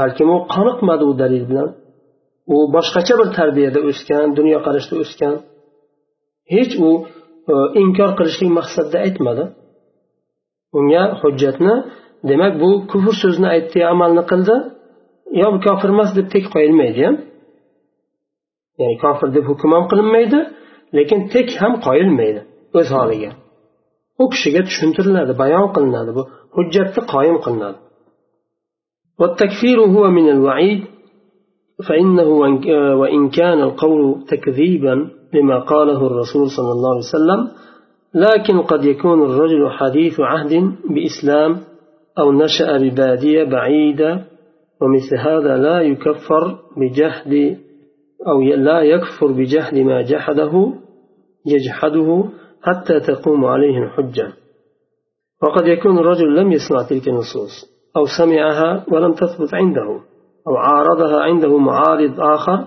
Balkim 0.00 0.28
u 0.34 0.38
qoniqmadi 0.54 1.04
u 1.10 1.12
dalil 1.22 1.44
bilan. 1.50 1.68
U 2.54 2.56
boshqacha 2.74 3.14
bir 3.20 3.28
tarbiyada 3.38 3.80
o'sgan 3.90 4.26
dunyoqarashda 4.38 4.94
o'sgan. 5.02 5.34
Hech 6.54 6.74
u 6.88 6.90
e, 7.52 7.54
inkor 7.82 8.10
qilishlik 8.18 8.50
maqsadida 8.58 8.98
aytmadi. 9.06 9.44
unga 10.77 11.03
hujjatni 11.21 11.75
demak 12.29 12.53
bu 12.61 12.69
kufr 12.91 13.13
so'zini 13.21 13.47
aytdi 13.55 13.79
amalni 13.93 14.23
qildi 14.31 14.55
yo 15.41 15.47
bu 15.53 15.59
kofir 15.67 15.89
emas 15.95 16.09
deb 16.17 16.27
tek 16.33 16.45
qo'yilmaydi 16.53 16.99
ham 17.07 17.15
ya'ni 18.81 18.95
kofir 19.03 19.27
deb 19.35 19.45
hukm 19.51 19.69
ham 19.75 19.83
qilinmaydi 19.91 20.39
lekin 20.97 21.19
tek 21.33 21.47
ham 21.61 21.73
qo'yilmaydi 21.87 22.41
o'z 22.79 22.89
holiga 22.97 23.31
u 24.21 24.23
kishiga 24.33 24.61
tushuntiriladi 24.67 25.33
bayon 25.41 25.67
qilinadi 25.75 26.11
bu 26.17 26.23
hujjatni 26.55 27.01
qoyim 27.13 27.39
qilinadi 27.45 27.79
والتكفير 29.19 29.79
هو 29.95 30.03
من 30.17 30.29
الوعيد 30.35 30.81
فإنه 31.87 32.29
وإن 33.01 33.29
كان 33.29 33.59
القول 33.67 34.01
تكذيبا 34.31 34.95
لما 35.35 35.57
قاله 35.71 36.07
الرسول 36.09 36.45
صلى 36.57 36.71
الله 36.75 36.89
عليه 36.95 37.09
وسلم 37.15 37.41
لكن 38.14 38.62
قد 38.62 38.84
يكون 38.84 39.22
الرجل 39.22 39.70
حديث 39.70 40.20
عهد 40.20 40.52
بإسلام 40.90 41.60
أو 42.18 42.32
نشأ 42.32 42.78
ببادية 42.78 43.44
بعيدة 43.44 44.24
ومثل 44.80 45.16
هذا 45.18 45.56
لا 45.56 45.80
يكفر 45.80 46.58
بجهد 46.76 47.58
أو 48.26 48.42
لا 48.42 48.80
يكفر 48.80 49.32
بجهد 49.32 49.74
ما 49.74 50.02
جحده 50.02 50.72
يجحده 51.46 52.24
حتى 52.62 53.00
تقوم 53.00 53.44
عليه 53.44 53.78
الحجة. 53.78 54.32
وقد 55.42 55.66
يكون 55.66 55.98
الرجل 55.98 56.36
لم 56.36 56.52
يسمع 56.52 56.82
تلك 56.82 57.08
النصوص 57.08 57.74
أو 57.96 58.04
سمعها 58.18 58.84
ولم 58.92 59.12
تثبت 59.12 59.54
عنده 59.54 60.00
أو 60.48 60.56
عارضها 60.56 61.22
عنده 61.22 61.58
معارض 61.58 62.20
آخر 62.20 62.64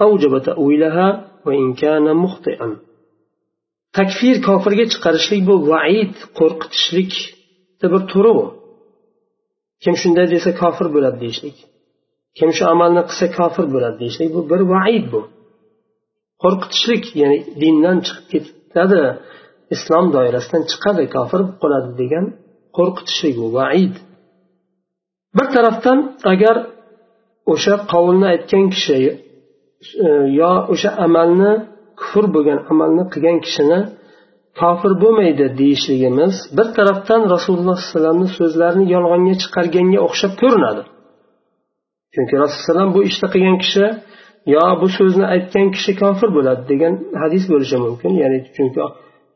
أوجب 0.00 0.38
تأويلها 0.38 1.24
وإن 1.46 1.74
كان 1.74 2.16
مخطئا. 2.16 2.76
Takfir 3.96 4.36
kofirga 4.48 4.84
chiqarishlik 4.92 5.42
bu 5.50 5.54
vaid 5.70 6.14
qo'rqitishlik 6.38 7.12
bir 7.92 8.02
turi 8.12 8.32
u 8.42 8.44
kim 9.82 9.94
shunday 10.02 10.26
desa 10.34 10.50
kofir 10.62 10.86
bo'ladi 10.94 11.18
deyishlik. 11.24 11.56
Kim 12.38 12.50
shu 12.56 12.64
amalni 12.74 13.02
qilsa 13.08 13.26
kofir 13.38 13.66
bo'ladi 13.74 13.96
deyishlik 14.02 14.28
bu 14.36 14.40
bir 14.50 14.60
vaid 14.74 15.04
bu. 15.12 15.20
Qo'rqitishlik 16.42 17.04
ya'ni 17.20 17.38
dindan 17.62 17.98
chiqib 18.06 18.24
ketadi 18.32 19.02
islom 19.74 20.06
doirasidan 20.14 20.62
chiqadi 20.70 21.04
kofir 21.16 21.40
bo'lib 21.42 21.56
qoladi 21.62 21.90
degan 22.02 22.24
qo'rqitishlik 22.76 23.34
bu 23.42 23.48
vaid. 23.58 23.94
Bir 25.36 25.46
tarafdan 25.54 25.98
agar 26.32 26.56
o'sha 27.52 27.74
qovulni 27.92 28.26
aytgan 28.34 28.64
kishi 28.74 28.98
e, 30.06 30.08
yo 30.40 30.52
o'sha 30.72 30.90
amalni 31.06 31.52
kufr 32.00 32.24
bo'lgan 32.34 32.58
amalni 32.72 33.04
qilgan 33.12 33.38
kishini 33.46 33.78
kofir 34.60 34.92
bo'lmaydi 35.02 35.46
deyishligimiz 35.60 36.34
bir 36.56 36.66
tarafdan 36.76 37.20
rasululloh 37.34 37.76
sollallohu 37.78 37.78
alayhi 37.78 37.90
vasallamni 37.94 38.28
so'zlarini 38.38 38.86
yolg'onga 38.94 39.34
chiqarganga 39.42 39.98
o'xshab 40.06 40.32
ko'rinadi. 40.42 40.82
Chunki 42.14 42.34
rasululloh 42.44 42.88
bu 42.96 43.00
ishni 43.10 43.26
qilgan 43.34 43.56
kishi 43.64 43.84
yo 44.54 44.64
bu 44.80 44.86
so'zni 44.98 45.26
aytgan 45.34 45.66
kishi 45.76 45.92
kofir 46.02 46.28
bo'ladi 46.36 46.62
degan 46.72 46.94
hadis 47.22 47.44
bo'lishi 47.52 47.76
mumkin. 47.86 48.12
Ya'ni 48.22 48.38
chunki 48.56 48.80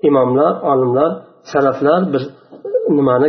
imomlar 0.09 0.53
olimlar 0.73 1.11
salaflar 1.53 2.01
bir 2.13 2.23
nimani 2.99 3.29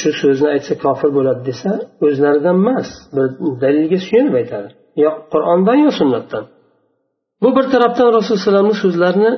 shu 0.00 0.10
so'zni 0.22 0.48
aytsa 0.54 0.74
kofir 0.84 1.10
bo'ladi 1.18 1.40
desa 1.50 1.70
o'zlaridan 2.06 2.56
emas 2.62 2.88
bir 3.14 3.26
dalilga 3.62 3.98
suyanib 4.06 4.34
aytadi. 4.40 4.68
Yo 5.02 5.10
qur'ondan 5.32 5.78
yo 5.84 5.90
sunnatdan. 6.00 6.44
Bu 7.42 7.48
bir 7.56 7.64
tarafdan 7.72 8.08
rasululloh 8.16 8.40
alayhivasallamni 8.40 8.76
so'zlarini 8.84 9.32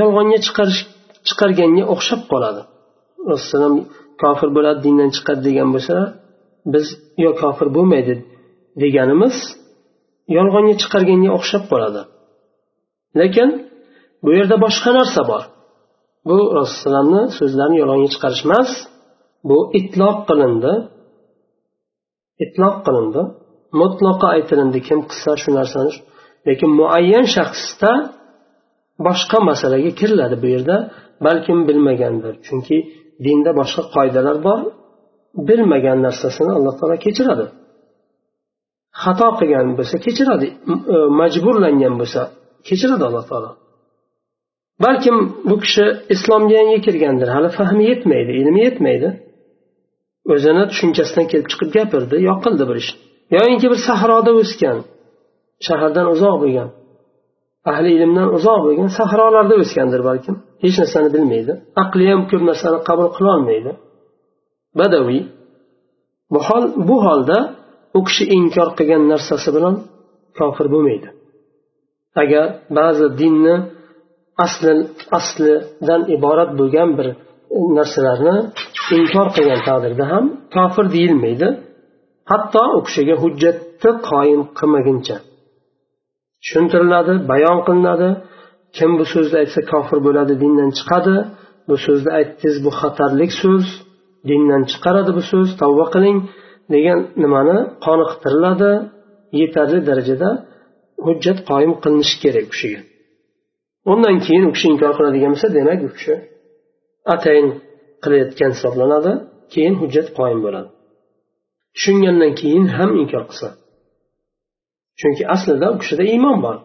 yolg'onga 0.00 0.38
chiqarish 0.46 0.80
chiqarganga 1.28 1.84
o'xshab 1.94 2.22
qoladi. 2.32 2.62
Rasululloh 3.32 3.74
kofir 4.22 4.48
bo'ladi 4.56 4.80
dindan 4.86 5.10
chiqadi 5.16 5.40
degan 5.48 5.68
bo'lsa 5.74 5.96
biz 6.72 6.86
yo 7.24 7.30
kofir 7.42 7.68
bo'lmaydi 7.76 8.14
deganimiz 8.82 9.36
yolg'onga 10.36 10.74
chiqarganga 10.82 11.30
o'xshab 11.38 11.64
qoladi. 11.72 12.02
Lekin 13.20 13.48
bu 14.24 14.30
yerda 14.38 14.56
boshqa 14.64 14.90
narsa 14.98 15.20
bor. 15.30 15.42
Bu 16.28 16.36
rasulullohni 16.58 17.22
so'zlarini 17.38 17.76
yolg'onga 17.82 18.08
chiqarish 18.14 18.42
emas. 18.48 18.70
Bu 19.48 19.58
itloq 19.78 20.16
qilindi. 20.28 20.72
Itloq 22.44 22.76
qilindi. 22.86 23.22
Mutlaqo 23.80 24.26
aytilindi. 24.36 24.78
Kim 24.88 24.98
qilsa 25.10 25.30
shu 25.42 25.50
narsani 25.58 25.90
lekin 26.46 26.70
muayyan 26.80 27.26
shaxsda 27.36 27.92
boshqa 29.06 29.38
masalaga 29.50 29.90
kiriladi 30.00 30.36
bu 30.42 30.46
yerda 30.54 30.76
balkim 31.26 31.58
bilmagandir 31.68 32.34
chunki 32.46 32.76
dinda 33.26 33.50
boshqa 33.60 33.82
qoidalar 33.94 34.36
bor 34.46 34.60
bilmagan 35.48 35.98
narsasini 36.06 36.52
alloh 36.58 36.74
taolo 36.80 36.96
kechiradi. 37.06 37.46
Xato 39.02 39.28
qilgan 39.38 39.68
bo'lsa 39.78 39.96
kechiradi 40.06 40.46
e, 40.94 40.96
majburlangan 41.20 41.94
bo'lsa 42.00 42.20
kechiradi 42.68 43.04
alloh 43.08 43.24
taolo. 43.30 43.50
Balkim 44.84 45.16
bu 45.48 45.56
kishi 45.64 45.84
islomga 46.14 46.54
yangi 46.60 46.78
kirgandir 46.86 47.28
hali 47.34 47.48
fahmi 47.58 47.84
yetmaydi 47.92 48.32
ilmi 48.40 48.60
yetmaydi. 48.66 49.08
O'zini 50.32 50.64
tushunchasidan 50.70 51.26
kelib 51.30 51.46
chiqib 51.52 51.70
gapirdi 51.76 52.16
yoqildi 52.30 52.64
bir 52.70 52.76
ish. 52.82 52.90
Yoyinki 53.36 53.66
bir 53.72 53.80
sahroda 53.88 54.32
o'sgan 54.42 54.78
shahardan 55.66 56.06
uzoq 56.14 56.36
bo'lgan 56.42 56.68
ahli 57.70 57.90
ilmdan 57.96 58.28
uzoq 58.36 58.60
bo'lgan 58.66 58.88
sahrolarda 58.98 59.54
o'sgandir 59.62 60.00
balkim. 60.08 60.34
Hech 60.62 60.76
narsani 60.82 61.08
bilmaydi. 61.14 61.52
Aqli 61.82 62.04
ham 62.10 62.20
ko'p 62.30 62.42
narsani 62.50 62.78
qabul 62.88 63.08
qilolmaydi 63.16 63.72
badaviy 64.80 65.22
bu 66.32 66.40
hol 66.48 66.64
bu 66.88 66.96
holda 67.06 67.38
u 67.98 68.00
kishi 68.06 68.24
inkor 68.38 68.68
qilgan 68.78 69.02
narsasi 69.12 69.48
bilan 69.56 69.74
kofir 70.38 70.66
bo'lmaydi. 70.74 71.08
Agar 72.22 72.44
ba'zi 72.78 73.06
dinni 73.20 73.54
asli 74.44 74.72
aslidan 75.18 76.02
iborat 76.16 76.50
bo'lgan 76.60 76.90
bir 76.98 77.08
narsalarni 77.78 78.36
inkor 78.98 79.26
qilgan 79.36 79.60
taqdirda 79.68 80.04
ham 80.12 80.24
kofir 80.56 80.86
deyilmaydi. 80.96 81.48
Hatto 82.30 82.62
u 82.76 82.78
kishiga 82.86 83.14
hujjatni 83.22 83.90
qoyim 84.10 84.42
qilmaguncha. 84.58 85.16
Tushuntiriladi 86.42 87.14
bayon 87.30 87.58
qilinadi. 87.66 88.08
Kim 88.76 88.90
bu 88.98 89.04
so'zni 89.12 89.36
aytsa 89.42 89.60
kofir 89.72 89.98
bo'ladi 90.06 90.34
dindan 90.42 90.70
chiqadi. 90.78 91.14
Bu 91.68 91.76
so'zni 91.84 92.10
aytdingiz 92.18 92.56
bu 92.64 92.70
xatarlik 92.80 93.32
so'z. 93.42 93.66
Dindan 94.28 94.62
chiqaradi 94.70 95.10
bu 95.18 95.22
so'z 95.30 95.48
tavba 95.60 95.86
qiling 95.94 96.18
degan 96.74 96.98
nimani 97.22 97.58
qoniqtiriladi. 97.86 98.72
Yetarli 99.40 99.78
darajada 99.88 100.30
hujjat 101.06 101.38
qoyim 101.50 101.72
qilinishi 101.82 102.16
kerak 102.22 102.44
u 102.48 102.50
kishiga. 102.54 102.80
Undan 103.92 104.16
keyin 104.26 104.44
u 104.48 104.50
kishi 104.54 104.66
inkor 104.72 104.92
qiladigan 104.98 105.30
bo'lsa 105.34 105.48
demak 105.58 105.80
u 105.88 105.90
kishi 105.96 106.14
atayin 107.14 107.48
qilayotgan 108.02 108.50
hisoblanadi 108.56 109.12
keyin 109.52 109.74
hujjat 109.80 110.08
qoyim 110.18 110.40
bo'ladi. 110.46 110.68
Tushungandan 111.74 112.32
keyin 112.40 112.64
ham 112.76 112.90
inkor 113.02 113.24
qilsa. 113.30 113.48
Chunki 115.00 115.22
aslida 115.34 115.66
u 115.74 115.76
kishida 115.82 116.04
iymon 116.12 116.38
bor. 116.44 116.56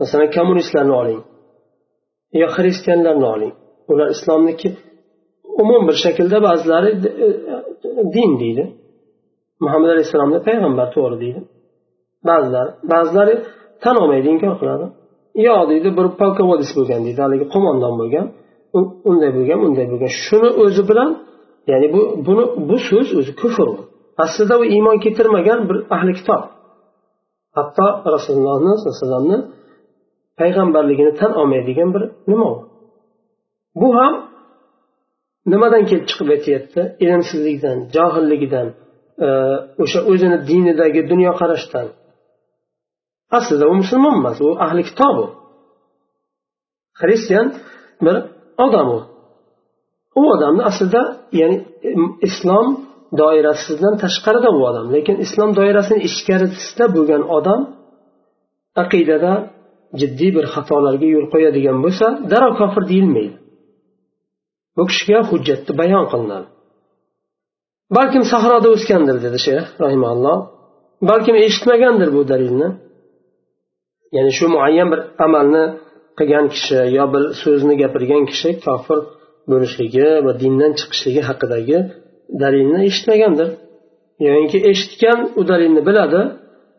Masalan 0.00 0.28
kommunistlarni 0.36 0.94
oling 1.02 1.20
yo 2.40 2.46
xristianlarni 2.56 3.26
oling. 3.34 3.52
Ular 3.90 4.08
islomniki 4.16 4.68
umum 5.62 5.82
bir 5.88 5.96
shaklda 6.04 6.38
ba'zilari 6.48 6.90
e, 7.24 7.28
din 8.14 8.30
deydi. 8.42 8.64
Muhammad 9.64 9.88
alayhissalomni 9.94 10.38
payg'ambar 10.48 10.88
to'g'ri 10.94 11.16
deydi. 11.24 11.40
Ba'zilari 12.28 12.70
ba'zilari 12.92 13.34
tan 13.82 13.96
olmaydi 14.02 14.28
inkor 14.34 14.54
qiladi. 14.60 14.86
Yo'q 15.46 15.62
deydi 15.70 15.88
bir 15.98 16.06
polkovodis 16.20 16.70
bo'lgan 16.78 17.00
deydi 17.06 17.20
haligi 17.26 17.46
qo'mondon 17.54 17.94
bo'lgan 18.00 18.26
unday 19.10 19.30
bo'lgan 19.38 19.58
unday 19.66 19.86
bo'lgan. 19.92 20.10
Shuni 20.24 20.50
o'zi 20.62 20.82
bilan 20.90 21.10
ya'ni 21.70 21.86
bu 21.94 22.00
buni 22.26 22.44
bu 22.68 22.76
so'z 22.88 23.08
o'zi 23.18 23.32
kufr 23.42 23.68
aslida 24.24 24.54
u 24.62 24.64
iymon 24.74 24.96
keltirmagan 25.04 25.60
bir 25.68 25.76
ahli 25.96 26.12
kitob. 26.18 26.42
Hatto 27.56 27.86
rasulullohni 28.14 28.72
sallallohu 28.78 28.96
alayhi 28.96 29.02
vasallamni 29.02 29.38
payg'ambarligini 30.40 31.12
tan 31.20 31.32
olmaydigan 31.40 31.88
bir 31.94 32.02
nima 32.30 32.46
u? 32.54 32.56
Bu 33.80 33.88
ham 33.98 34.14
nimadan 35.52 35.84
kelib 35.88 36.06
chiqib 36.10 36.28
aytyapti? 36.36 36.80
Ilmsizlikdan 37.04 37.78
johilligidan 37.96 38.68
e, 39.26 39.28
o'sha 39.82 40.00
o'zini 40.10 40.38
dinidagi 40.50 41.00
dunyoqarashdan. 41.12 41.86
Aslida 43.38 43.64
u 43.72 43.74
musulmon 43.82 44.14
emas 44.20 44.38
u 44.46 44.48
ahli 44.64 44.82
kitob 44.90 45.16
u. 45.24 45.26
Xristian 47.00 47.46
bir 48.04 48.16
odam 48.64 48.88
u. 48.96 49.00
U 50.20 50.22
odamni 50.34 50.62
aslida 50.70 51.02
ya'ni 51.40 51.56
e, 51.88 51.90
islom 52.28 52.66
doirasidan 53.20 53.94
tashqarida 54.02 54.50
bu 54.56 54.60
odam. 54.70 54.86
Lekin 54.94 55.16
islom 55.24 55.50
doirasini 55.58 56.00
ichkarisida 56.08 56.84
bo'lgan 56.96 57.22
odam 57.38 57.60
aqidada 58.82 59.32
jiddiy 60.00 60.30
bir 60.36 60.44
xatolarga 60.54 61.08
yo'l 61.14 61.26
qo'yadigan 61.34 61.78
bo'lsa 61.84 62.06
darrov 62.30 62.52
kofir 62.60 62.82
deyilmaydi. 62.92 63.36
Bu 64.76 64.82
kishiga 64.90 65.18
hujjatni 65.30 65.72
bayon 65.80 66.04
qilinadi. 66.12 66.48
Balkim 67.96 68.24
sahroda 68.32 68.68
o'sgandir 68.76 69.16
dedi 69.26 69.38
shayx 69.46 69.66
rahimalloh 69.84 70.38
balkim 71.10 71.36
eshitmagandir 71.46 72.08
bu 72.16 72.22
dalilni. 72.32 72.68
Ya'ni 74.16 74.32
shu 74.38 74.46
muayyan 74.54 74.88
bir 74.92 75.00
amalni 75.26 75.64
qilgan 76.18 76.46
kishi 76.54 76.78
yo 76.98 77.04
bir 77.14 77.22
so'zni 77.42 77.74
gapirgan 77.82 78.22
kishi 78.30 78.50
kofir 78.66 78.98
bo'lishligi 79.50 80.08
va 80.26 80.32
dindan 80.42 80.72
chiqishligi 80.78 81.22
haqidagi 81.28 81.78
dalilni 82.42 82.78
eshitmagandir. 82.88 83.48
Yoinki 84.26 84.58
eshitgan 84.70 85.18
u 85.38 85.42
dalilni 85.50 85.82
biladi 85.88 86.22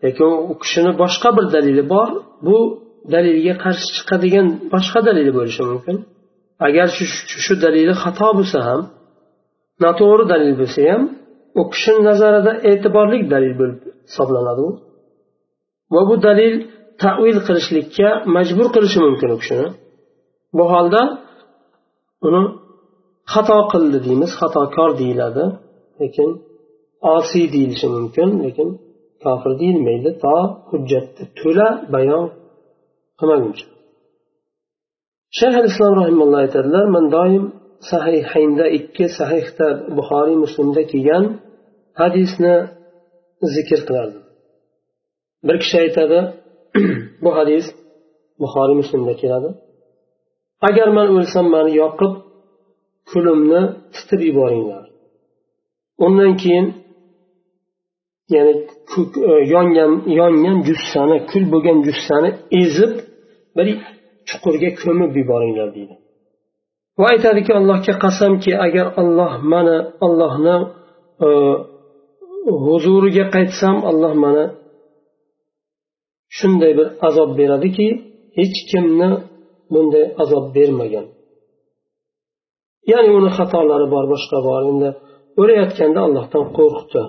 lekin 0.04 0.30
u 0.52 0.54
kishini 0.62 0.92
boshqa 1.02 1.30
bir 1.38 1.46
dalili 1.56 1.84
bor 1.94 2.10
bu 2.46 2.58
dalilga 3.14 3.54
qarshi 3.64 3.88
chiqadigan 3.98 4.48
boshqa 4.74 5.00
dalili 5.10 5.32
bo'lishi 5.38 5.64
mumkin. 5.72 5.96
Agar 6.68 6.88
shu 6.96 7.06
shu 7.46 7.54
dalili 7.66 7.94
xato 8.04 8.30
bo'lsa 8.40 8.60
ham 8.68 8.82
noto'g'ri 9.84 10.26
dalil 10.34 10.54
bo'lsa 10.62 10.80
ham 10.92 11.04
u 11.60 11.62
kishini 11.74 12.02
nazarida 12.10 12.52
e'tiborli 12.70 13.20
dalil 13.34 13.54
bo'lib 13.60 13.80
hisoblanadi 14.10 14.62
u. 14.68 14.70
Va 15.94 16.02
bu 16.10 16.16
dalil 16.28 16.54
tavil 17.04 17.38
qilishlikka 17.48 18.10
majbur 18.36 18.68
qilishi 18.76 19.00
mumkin 19.06 19.30
u 19.36 19.38
kishini. 19.42 19.68
Bu 20.58 20.64
holda 20.74 21.02
uni 22.28 22.42
xato 23.34 23.58
qildi 23.72 23.98
deymiz 24.06 24.32
xatokor 24.40 24.90
deyiladi 25.02 25.46
lekin 26.02 26.30
osiy 27.16 27.46
deyilishi 27.54 27.88
mumkin 27.96 28.30
lekin 28.46 28.70
kofir 29.24 29.52
deyilmaydi 29.62 30.10
to 30.24 30.36
hujjatni 30.70 31.24
to'la 31.40 31.68
bayon 31.94 32.26
qilmaguncha. 33.20 33.66
Shayx 35.38 35.56
islom 35.72 35.94
rahimulloh 36.02 36.40
aytadilar 36.46 36.86
man 36.96 37.06
doim 37.18 37.44
sahihaynda 37.92 38.66
ikki 38.78 39.06
sahihda 39.20 39.68
buxoriy 39.98 40.38
muslimda 40.46 40.82
kelgan 40.92 41.26
hadisni 42.02 42.56
zikr 43.54 43.80
qilardim. 43.88 44.24
Bir 45.48 45.56
kishi 45.62 45.76
aytadi 45.86 46.20
bu 47.24 47.30
hadis 47.38 47.66
buxoriy 48.42 48.78
muslimda 48.82 49.14
keladi. 49.22 49.50
Agar 50.70 50.88
man 50.98 51.08
o'lsam 51.18 51.46
mani 51.56 51.72
yoqib 51.84 52.14
kulimni 53.10 53.62
titib 53.94 54.22
yuboringlar. 54.30 54.84
Undan 56.06 56.34
keyin 56.42 56.68
ya'ni 58.34 58.54
e, 59.30 59.34
yongan 59.54 59.92
yongan 60.20 60.58
jussani 60.68 61.18
kul 61.30 61.44
bo'lgan 61.54 61.78
jussani 61.88 62.30
ezib 62.62 62.94
bir 63.56 63.68
chuqurga 64.30 64.70
ko'mib 64.82 65.12
yuboringlar 65.22 65.70
deydi. 65.78 65.96
Va 67.00 67.06
aytadiki 67.14 67.52
allohga 67.60 67.94
qasamki 68.04 68.52
agar 68.66 68.88
olloh 69.02 69.34
mani 69.52 69.78
ollohni 70.06 70.56
e, 71.26 71.28
huzuriga 72.66 73.26
qaytsam 73.36 73.78
alloh 73.90 74.14
mani 74.24 74.46
shunday 76.38 76.72
bir 76.80 76.88
azob 77.08 77.30
beradiki 77.40 77.88
hech 78.38 78.58
kimni 78.72 79.10
bunday 79.74 80.06
azob 80.24 80.46
bermagan. 80.56 81.06
Ya'ni 82.92 83.10
uni 83.20 83.30
xatolari 83.38 83.88
bor 83.94 84.06
boshqa 84.14 84.38
bor. 84.48 84.62
Endi 84.72 84.90
o'layotganda 85.42 86.00
allohdan 86.08 86.46
qo'rqdi. 86.58 87.04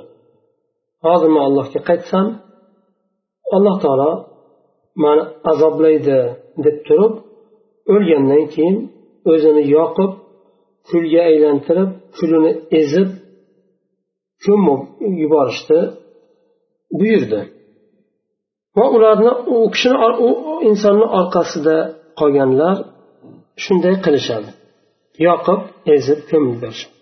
Hozir 1.06 1.30
man 1.34 1.44
allohga 1.48 1.80
qaytsam 1.88 2.26
alloh 3.56 3.76
taolo 3.84 4.12
mani 5.02 5.24
azoblaydi 5.50 6.18
deb 6.64 6.76
turib 6.86 7.14
o'lgandan 7.94 8.44
keyin 8.54 8.76
o'zini 9.32 9.62
yoqib 9.76 10.10
kulga 10.88 11.22
aylantirib 11.30 11.90
kulini 12.16 12.52
ezib 12.80 13.08
ko'mib 14.44 14.80
yuborishni 15.22 15.80
buyurdi. 16.98 17.40
Va 18.76 18.86
ularni 18.96 19.32
u 19.54 19.56
kishini 19.74 19.96
u 20.26 20.28
insonni 20.70 21.06
orqasida 21.20 21.76
qolganlar 22.20 22.76
shunday 23.64 23.94
qilishadi. 24.04 24.48
yoqib 25.27 25.59
ezib 25.95 26.19
ko'mib 26.29 26.51
yuborishadi 26.55 26.93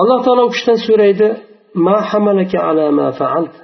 alloh 0.00 0.18
taolo 0.26 0.42
u 0.48 0.50
kishidan 0.54 0.78
so'raydi 0.86 1.28
ma 1.86 1.96
hamalaka 2.10 2.58
ala 2.68 2.84
ma 2.98 3.08
fa'alt 3.20 3.54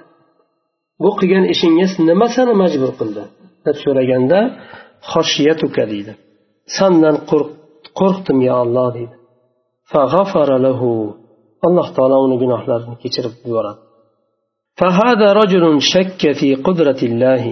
bu 1.03 1.11
qilgan 1.19 1.45
ishingga 1.55 1.87
nima 2.11 2.27
seni 2.37 2.53
majbur 2.63 2.91
qildi 3.01 3.23
deb 3.67 3.77
so'raganda 3.85 4.39
xoshiyatuka 5.11 5.83
deydi 5.93 6.13
sandan 6.77 7.17
qo'rqdim 7.99 8.39
yo 8.49 8.55
alloh 8.65 8.89
deydi 8.97 9.15
alloh 11.67 11.87
taolo 11.97 12.17
uni 12.27 12.37
gunohlarini 12.43 12.97
kechirib 13.03 13.35
yuboradi 13.49 13.81
فهذا 14.81 15.29
رجل 15.33 15.65
شك 15.95 16.23
في 16.41 16.49
قدرة 16.67 17.01
الله 17.03 17.43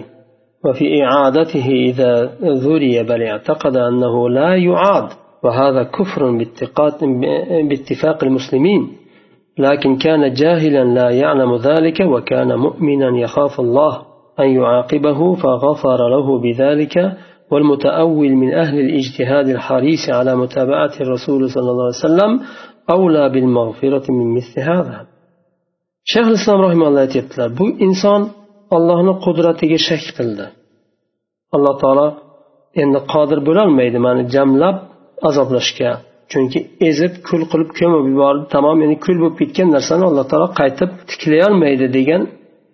وفي 0.65 0.87
إعادته 1.05 1.67
إذا 1.91 2.13
ذري 2.65 3.03
بل 3.03 3.23
اعتقد 3.23 3.77
أنه 3.77 4.29
لا 4.29 4.51
يعاد 4.69 5.09
وهذا 5.48 5.84
كفر 5.84 6.22
باتفاق 7.70 8.24
المسلمين. 8.24 8.82
لكن 9.60 9.92
كان 10.06 10.34
جاهلا 10.42 10.84
لا 10.98 11.10
يعلم 11.22 11.52
ذلك 11.56 12.00
وكان 12.14 12.50
مؤمنا 12.66 13.10
يخاف 13.26 13.60
الله 13.60 13.94
أن 14.40 14.50
يعاقبه 14.60 15.20
فغفر 15.36 16.00
له 16.14 16.28
بذلك. 16.44 16.96
والمتأول 17.52 18.32
من 18.42 18.50
أهل 18.64 18.80
الاجتهاد 18.86 19.48
الحريص 19.56 20.04
على 20.10 20.36
متابعة 20.36 20.94
الرسول 21.04 21.42
صلى 21.50 21.70
الله 21.72 21.88
عليه 21.90 22.06
وسلم 22.06 22.32
أولى 22.96 23.30
بالمغفرة 23.34 24.06
من 24.18 24.28
مثل 24.38 24.56
هذا. 24.72 24.98
شيخ 26.04 26.28
الإسلام 26.28 26.60
رحمه 26.62 26.88
الله 26.88 27.06
bu 27.60 27.66
inson 27.86 28.22
allohni 28.76 29.14
qudratiga 29.26 29.78
shak 29.88 30.04
qildi. 30.18 30.46
Alloh 31.56 31.76
taolo 31.82 32.08
endi 32.82 33.00
qodir 33.14 33.40
bo'lolmaydi. 33.48 33.98
Mani 34.08 34.24
jamlab 34.36 34.76
azoblashga 35.28 35.92
chunki 36.32 36.60
ezib 36.90 37.14
kul 37.28 37.42
qilib 37.52 37.70
ko'mib 37.80 38.06
yubordi. 38.12 38.44
Tamom 38.56 38.78
endi 38.86 38.98
kul 39.06 39.18
bo'lib 39.22 39.38
ketgan 39.42 39.68
narsani 39.76 40.04
alloh 40.10 40.26
taolo 40.32 40.48
qaytib 40.60 40.92
tiklayolmaydi 41.10 41.88
degan 41.98 42.22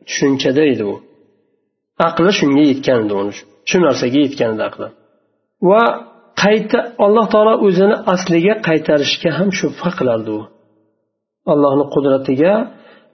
tushunchada 0.07 0.63
edi 0.73 0.83
u. 0.93 0.95
Aqli 2.07 2.31
shunga 2.39 2.63
yetgan 2.71 2.97
edi 3.05 3.13
uni. 3.21 3.33
Shu 3.69 3.77
narsaga 3.85 4.19
yetgan 4.25 4.49
edi 4.55 4.63
aqli. 4.69 4.87
Va 5.69 5.83
qayta 6.43 6.79
alloh 7.05 7.25
taolo 7.33 7.53
o'zini 7.67 7.95
asliga 8.13 8.53
qaytarishga 8.67 9.29
ham 9.37 9.49
shubha 9.59 9.89
qilardi 9.99 10.31
u. 10.37 10.41
Allohni 11.53 11.85
qudratiga 11.95 12.53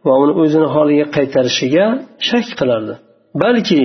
va 0.08 0.14
uni 0.24 0.34
o'zini 0.44 0.68
holiga 0.76 1.06
qaytarishiga 1.18 1.86
shak 2.30 2.48
qilardi. 2.60 2.94
Balki 3.44 3.84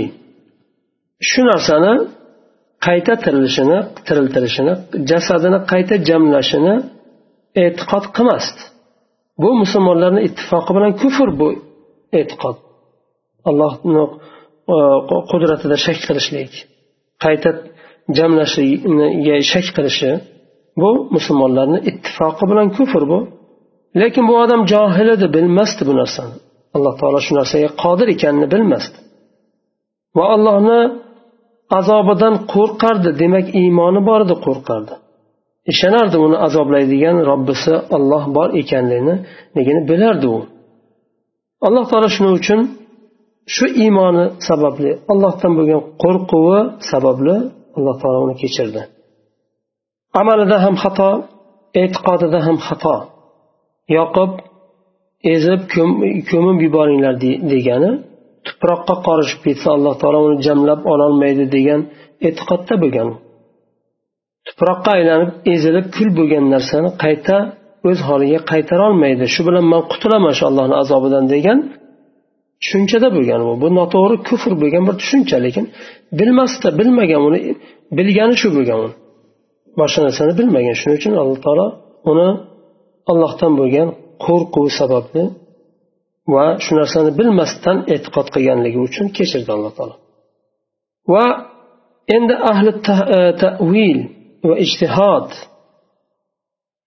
shu 1.29 1.41
narsani 1.51 1.93
qayta 2.85 3.13
tirilishini 3.25 3.79
tiriltirishini 4.07 4.73
jasadini 5.11 5.59
qayta 5.73 5.95
jamlashini 6.09 6.75
e'tiqod 7.65 8.05
qilmasdi. 8.17 8.63
Bu 9.43 9.49
musulmonlarni 9.63 10.21
ittifoqi 10.29 10.73
bilan 10.77 10.93
kufr 11.03 11.29
bu 11.41 11.49
e'tiqod. 12.21 12.57
Allohni 13.49 14.03
e, 14.75 14.77
qudratida 15.31 15.77
shak 15.87 15.99
qilishlik 16.09 16.53
qayta 17.25 17.51
jamlashiga 18.19 19.37
shak 19.53 19.67
qilishi 19.77 20.11
bu 20.83 20.91
musulmonlarni 21.17 21.79
ittifoqi 21.91 22.45
bilan 22.51 22.69
kufr 22.77 23.03
bu. 23.13 23.19
Lekin 24.01 24.25
bu 24.31 24.35
odam 24.45 24.63
johil 24.73 25.09
edi 25.17 25.27
bilmasdi 25.37 25.83
bu 25.89 25.93
narsani. 26.01 26.35
Alloh 26.77 26.95
taolo 27.01 27.21
shu 27.27 27.33
narsaga 27.39 27.69
qodir 27.83 28.09
ekanini 28.15 28.47
bilmasdi. 28.55 28.97
Va 30.17 30.25
allohni 30.35 30.81
azobidan 31.79 32.35
qo'rqardi. 32.53 33.11
Demak 33.23 33.47
iymoni 33.61 34.01
bor 34.09 34.21
edi 34.27 34.35
qo'rqardi. 34.47 34.95
Ishonardi 35.73 36.17
uni 36.27 36.37
azoblaydigan 36.47 37.17
robbisi 37.31 37.75
olloh 37.97 38.25
bor 38.37 38.49
ekanliginiligini 38.61 39.83
bilardi 39.91 40.27
u. 40.37 40.39
Alloh 41.67 41.85
taolo 41.91 42.09
shuning 42.17 42.35
uchun 42.41 42.61
shu 43.55 43.67
iymoni 43.83 44.25
sababli 44.49 44.91
allohdan 45.13 45.53
bo'lgan 45.59 45.81
qo'rquvi 46.03 46.59
sababli 46.91 47.37
alloh 47.77 47.97
taolo 48.03 48.19
uni 48.27 48.35
kechirdi. 48.43 48.81
Amalida 50.21 50.57
ham 50.65 50.75
xato 50.83 51.11
e'tiqodida 51.83 52.39
ham 52.47 52.57
xato. 52.67 52.97
Yoqib 53.97 54.33
ezib 55.35 55.61
ko'mib 56.31 56.59
yuboringlar 56.67 57.15
degani 57.53 57.91
tuproqqa 58.47 58.95
qorishib 59.07 59.41
ketsa 59.47 59.69
alloh 59.77 59.95
taolo 60.01 60.19
uni 60.29 60.37
jamlab 60.47 60.81
ololmaydi 60.93 61.45
degan 61.57 61.81
e'tiqodda 62.29 62.75
bo'lgan. 62.83 63.09
Tuproqqa 64.47 64.91
aylanib 64.99 65.31
ezilib 65.55 65.87
kul 65.97 66.09
bo'lgan 66.19 66.45
narsani 66.55 66.91
qayta 67.05 67.37
o'z 67.89 67.99
holiga 68.09 68.41
qaytarolmaydi. 68.53 69.25
Shu 69.35 69.43
bilan 69.49 69.65
man 69.73 69.83
qutulaman 69.93 70.33
shu 70.39 70.45
allohni 70.51 70.75
azobidan 70.83 71.25
degan 71.35 71.59
tushunchada 72.63 73.09
bo'lgan 73.17 73.41
bu. 73.47 73.53
Bu 73.63 73.69
noto'g'ri 73.79 74.17
kufr 74.29 74.53
bo'lgan 74.63 74.83
bir 74.89 74.95
tushuncha 75.03 75.37
lekin 75.47 75.65
bilmasda 76.19 76.69
bilmagan 76.79 77.23
uni 77.29 77.41
bilgani 77.99 78.35
shu 78.43 78.49
bo'lgan 78.57 78.79
u. 78.87 78.89
Boshqa 79.81 80.01
narsani 80.07 80.33
bilmagan. 80.41 80.75
Shuning 80.81 80.97
uchun 81.01 81.13
alloh 81.23 81.39
taolo 81.47 81.67
uni 82.11 82.29
allohdan 83.11 83.53
bo'lgan 83.61 83.89
qo'rquv 84.25 84.67
sababli 84.81 85.23
va 86.33 86.45
shu 86.65 86.73
narsani 86.81 87.11
bilmasdan 87.19 87.79
e'tiqod 87.95 88.27
qilganligi 88.35 88.79
uchun 88.89 89.07
kechirdi 89.17 89.51
alloh 89.57 89.73
taolo. 89.79 89.95
Va 91.13 91.27
endi 92.17 92.35
ahli 92.51 92.71
tavil 93.43 93.99
e, 94.05 94.09
va 94.49 94.55
ijtihod 94.65 95.29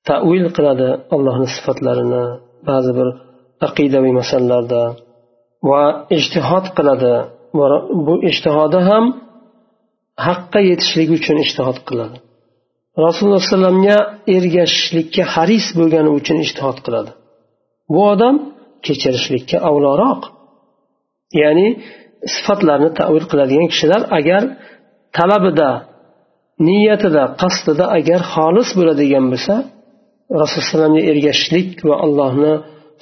tavil 0.09 0.45
qiladi 0.57 0.87
allohni 1.15 1.47
sifatlarini 1.55 2.23
ba'zi 2.69 2.91
bir 2.97 3.07
aqidaviy 3.67 4.13
masalalarda 4.21 4.81
va 5.69 5.83
ijtihod 6.17 6.65
qiladi 6.77 7.13
va 7.57 7.67
bu 8.05 8.13
ijtihodi 8.31 8.79
ham 8.89 9.05
haqqa 10.27 10.59
yetishlik 10.69 11.09
uchun 11.17 11.37
ijtihod 11.45 11.79
qiladi. 11.87 12.17
Rasululloh 13.05 13.39
alayhi 13.39 13.51
vasallamga 13.51 13.97
ergashishlikka 14.35 15.23
haris 15.33 15.65
bo'lgani 15.79 16.09
uchun 16.19 16.37
ijtihod 16.45 16.77
qiladi. 16.85 17.11
Bu 17.93 18.01
odam 18.13 18.35
kechirishlikka 18.85 19.57
avloroq 19.69 20.21
ya'ni 21.41 21.67
sifatlarni 22.35 22.89
tavil 22.99 23.25
qiladigan 23.31 23.67
kishilar 23.73 24.01
agar 24.19 24.43
talabida 25.17 25.69
niyatida 26.67 27.23
qasdida 27.41 27.85
agar 27.99 28.21
xolis 28.33 28.69
bo'ladigan 28.79 29.25
bo'lsa 29.31 29.55
rasululloh 30.43 31.03
ergashishlik 31.11 31.69
va 31.89 31.95
allohni 32.05 32.53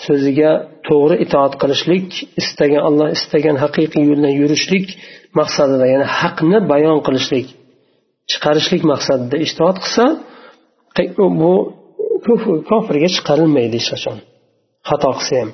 so'ziga 0.05 0.51
to'g'ri 0.87 1.15
itoat 1.25 1.53
qilishlik 1.61 2.07
istagan 2.41 2.81
alloh 2.89 3.07
istagan 3.17 3.55
haqiqiy 3.63 4.03
yo'ldan 4.09 4.33
yurishlik 4.41 4.87
maqsadida 5.39 5.85
ya'ni 5.93 6.07
haqni 6.19 6.57
bayon 6.71 6.99
qilishlik 7.07 7.47
chiqarishlik 8.31 8.81
maqsadida 8.91 9.35
ijtihod 9.45 9.77
qilsa 9.83 10.05
bu 11.47 11.53
kofirga 12.69 13.09
chiqarilmaydi 13.15 13.75
hech 13.79 13.89
qachon. 13.93 14.17
Xato 14.89 15.09
qilsa 15.17 15.35
ham. 15.41 15.49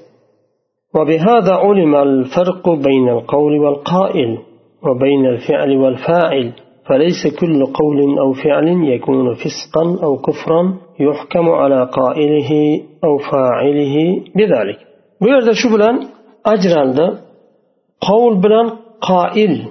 وبهذا 0.96 1.54
علم 1.54 1.96
الفرق 1.96 2.70
بين 2.70 3.10
القول 3.10 3.60
والقائل 3.60 4.38
وبين 4.84 5.26
الفعل 5.26 5.78
والفاعل 5.78 6.54
فليس 6.90 7.28
كل 7.40 7.66
قول 7.66 8.20
أو 8.20 8.34
فعل 8.34 8.68
يكون 8.68 9.34
فسقا 9.34 10.04
أو 10.04 10.18
كفرا 10.18 10.78
يحكم 11.00 11.50
على 11.50 11.90
قائله 11.94 12.82
أو 13.04 13.18
فاعله 13.18 13.96
بذلك. 14.36 14.78
بيرد 15.22 15.52
شو 15.52 15.70
بلان 15.70 16.00
ده 16.96 17.22
قول 18.02 18.42
بلان 18.42 18.70
قائل 19.02 19.66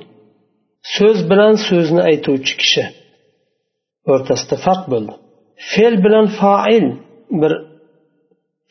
سوز 0.99 1.27
بلان 1.31 1.55
سوزنا 1.71 2.07
أي 2.07 2.17
توجكشة 2.17 2.91
ورتستفق 4.09 4.91
بلان 4.91 5.17
فعل 5.77 6.03
بلان 6.03 6.27
فاعل 6.41 6.97
بر 7.41 7.51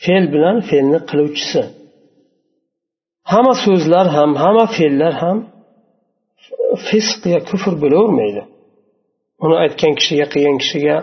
فعل 0.08 0.28
بلان 0.32 0.60
فعل 0.60 0.86
نقلوجسه 0.92 1.79
hamma 3.33 3.55
so'zlar 3.65 4.07
ham 4.17 4.31
hamma 4.43 4.65
fe'llar 4.77 5.15
ham 5.23 5.39
fisq 6.89 7.21
yo 7.35 7.39
kufr 7.51 7.73
bo'lavermaydi 7.83 8.43
uni 9.45 9.57
aytgan 9.65 9.93
kishiga 9.99 10.27
qilgan 10.33 10.57
kishiga 10.63 10.97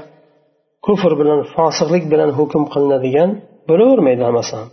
kufr 0.86 1.12
bilan 1.22 1.40
fosiqlik 1.54 2.04
bilan 2.14 2.30
hukm 2.40 2.64
qilinadigan 2.74 3.30
bo'lavermaydi 3.70 4.24
hammasi 4.28 4.54
ham 4.60 4.70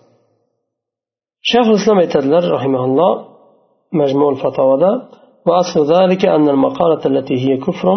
shayxul 1.51 1.77
islom 1.81 1.99
aytadilar 2.05 2.45
rahimaulloh 2.57 3.13
majmul 4.01 4.37
fatovoda 4.43 4.93
وأصل 5.49 5.81
ذلك 5.95 6.23
أن 6.27 6.49
المقالة 6.49 7.03
التي 7.07 7.37
هي 7.45 7.57
كفر 7.57 7.89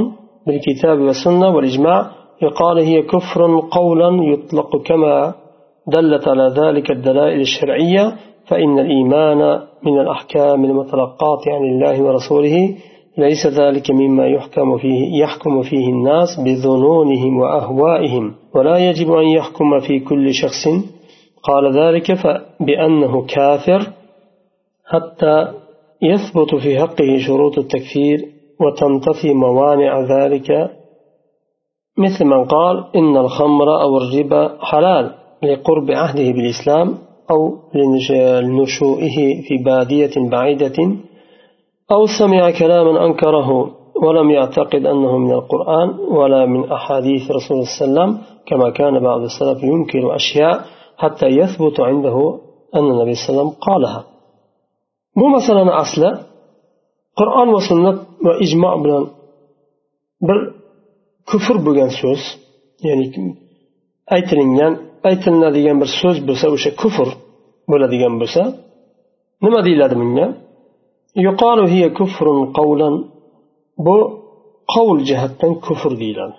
بالكتاب 0.47 0.97
والسنة 0.99 1.47
والإجماع 1.55 2.11
يقال 2.41 2.77
هي 2.89 3.01
كفر 3.01 3.41
قولا 3.71 4.09
يطلق 4.31 4.71
كما 4.87 5.33
دلت 5.87 6.27
على 6.27 6.47
ذلك 6.61 6.91
الدلائل 6.91 7.41
الشرعية 7.41 8.05
فإن 8.48 8.78
الإيمان 8.78 9.60
من 9.82 10.00
الأحكام 10.00 10.64
المتلقاة 10.64 11.40
عن 11.46 11.64
الله 11.64 12.02
ورسوله 12.02 12.76
ليس 13.18 13.46
ذلك 13.46 13.90
مما 13.90 14.26
يحكم 14.26 14.78
فيه 14.78 15.22
يحكم 15.22 15.62
فيه 15.62 15.86
الناس 15.88 16.28
بظنونهم 16.44 17.38
وأهوائهم 17.38 18.34
ولا 18.54 18.78
يجب 18.78 19.12
أن 19.12 19.28
يحكم 19.28 19.80
في 19.80 20.00
كل 20.00 20.34
شخص. 20.34 20.64
قال 21.42 21.78
ذلك 21.78 22.18
بأنه 22.60 23.26
كافر 23.26 23.92
حتى 24.86 25.52
يثبت 26.02 26.54
في 26.54 26.78
حقه 26.80 27.18
شروط 27.26 27.58
التكفير 27.58 28.18
وتنتفي 28.60 29.34
موانع 29.34 30.00
ذلك. 30.00 30.70
مثل 31.98 32.24
من 32.24 32.44
قال 32.44 32.84
إن 32.96 33.16
الخمر 33.16 33.82
أو 33.82 33.98
الربا 33.98 34.58
حلال 34.60 35.14
لقرب 35.42 35.90
عهده 35.90 36.32
بالإسلام. 36.32 37.05
أو 37.30 37.58
لنشوئه 38.42 39.42
في 39.42 39.56
بادية 39.64 40.30
بعيدة 40.30 40.78
أو 41.92 42.06
سمع 42.18 42.50
كلاما 42.50 43.06
أنكره 43.06 43.50
ولم 44.02 44.30
يعتقد 44.30 44.86
أنه 44.86 45.18
من 45.18 45.32
القرآن 45.32 45.88
ولا 46.18 46.46
من 46.46 46.72
أحاديث 46.72 47.22
رسول 47.30 47.56
الله 47.56 47.68
صلى 47.78 47.88
الله 47.88 48.00
عليه 48.02 48.12
وسلم 48.12 48.18
كما 48.46 48.70
كان 48.70 49.00
بعض 49.00 49.20
السلف 49.20 49.62
ينكر 49.62 50.16
أشياء 50.16 50.60
حتى 50.96 51.26
يثبت 51.26 51.80
عنده 51.80 52.38
أن 52.74 52.90
النبي 52.90 53.14
صلى 53.14 53.28
الله 53.28 53.40
عليه 53.40 53.50
وسلم 53.50 53.50
قالها. 53.60 54.16
bu 55.16 55.26
masalani 55.36 55.72
asli 55.82 56.10
qur'on 57.18 57.48
va 57.54 57.60
sunnat 57.70 57.98
va 58.26 58.32
ijmo 58.46 58.70
bilan 58.84 59.04
bir 60.26 60.38
kufr 61.30 61.56
bo'lgan 61.66 61.90
so'z 62.00 62.22
aytilinadigan 65.08 65.76
bir 65.82 65.90
so'z 66.00 66.16
bo'lsa 66.28 66.46
o'sha 66.56 66.70
kufr 66.82 67.08
bo'ladigan 67.70 68.14
bo'lsa 68.20 68.42
nima 69.44 69.60
deyiladi 69.66 69.94
bunga 70.02 70.26
yuqoru 71.26 71.64
hiya 71.72 71.88
kufrun 71.98 72.38
qavlan 72.58 72.94
bu 73.86 73.96
qovul 74.72 75.00
jihatdan 75.08 75.52
kufr 75.66 75.92
deyiladi 76.02 76.36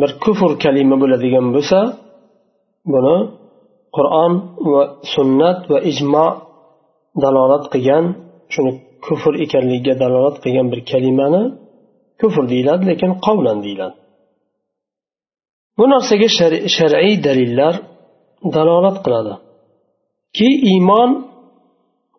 bir 0.00 0.10
kufr 0.24 0.50
kalima 0.64 0.96
bo'ladigan 1.02 1.46
bo'lsa 1.56 1.78
buni 2.92 3.16
qur'on 3.96 4.32
va 4.72 4.82
sunnat 5.14 5.58
va 5.72 5.78
ijmo 5.90 6.26
dalolat 7.22 7.64
qilgan 7.72 8.04
shuni 8.54 8.72
kufr 9.06 9.32
ekanligiga 9.44 9.94
dalolat 10.02 10.36
qilgan 10.44 10.66
bir 10.72 10.80
kalimani 10.90 11.42
kufr 12.20 12.44
deyiladi 12.52 12.82
lekin 12.90 13.10
qovlan 13.26 13.58
deyiladi 13.66 13.96
bu 15.78 15.84
narsaga 15.92 16.28
shar'iy 16.76 17.16
dalillar 17.26 17.74
dalolat 18.54 18.96
qiladi. 19.04 19.34
Ki 20.36 20.48
iymon 20.72 21.10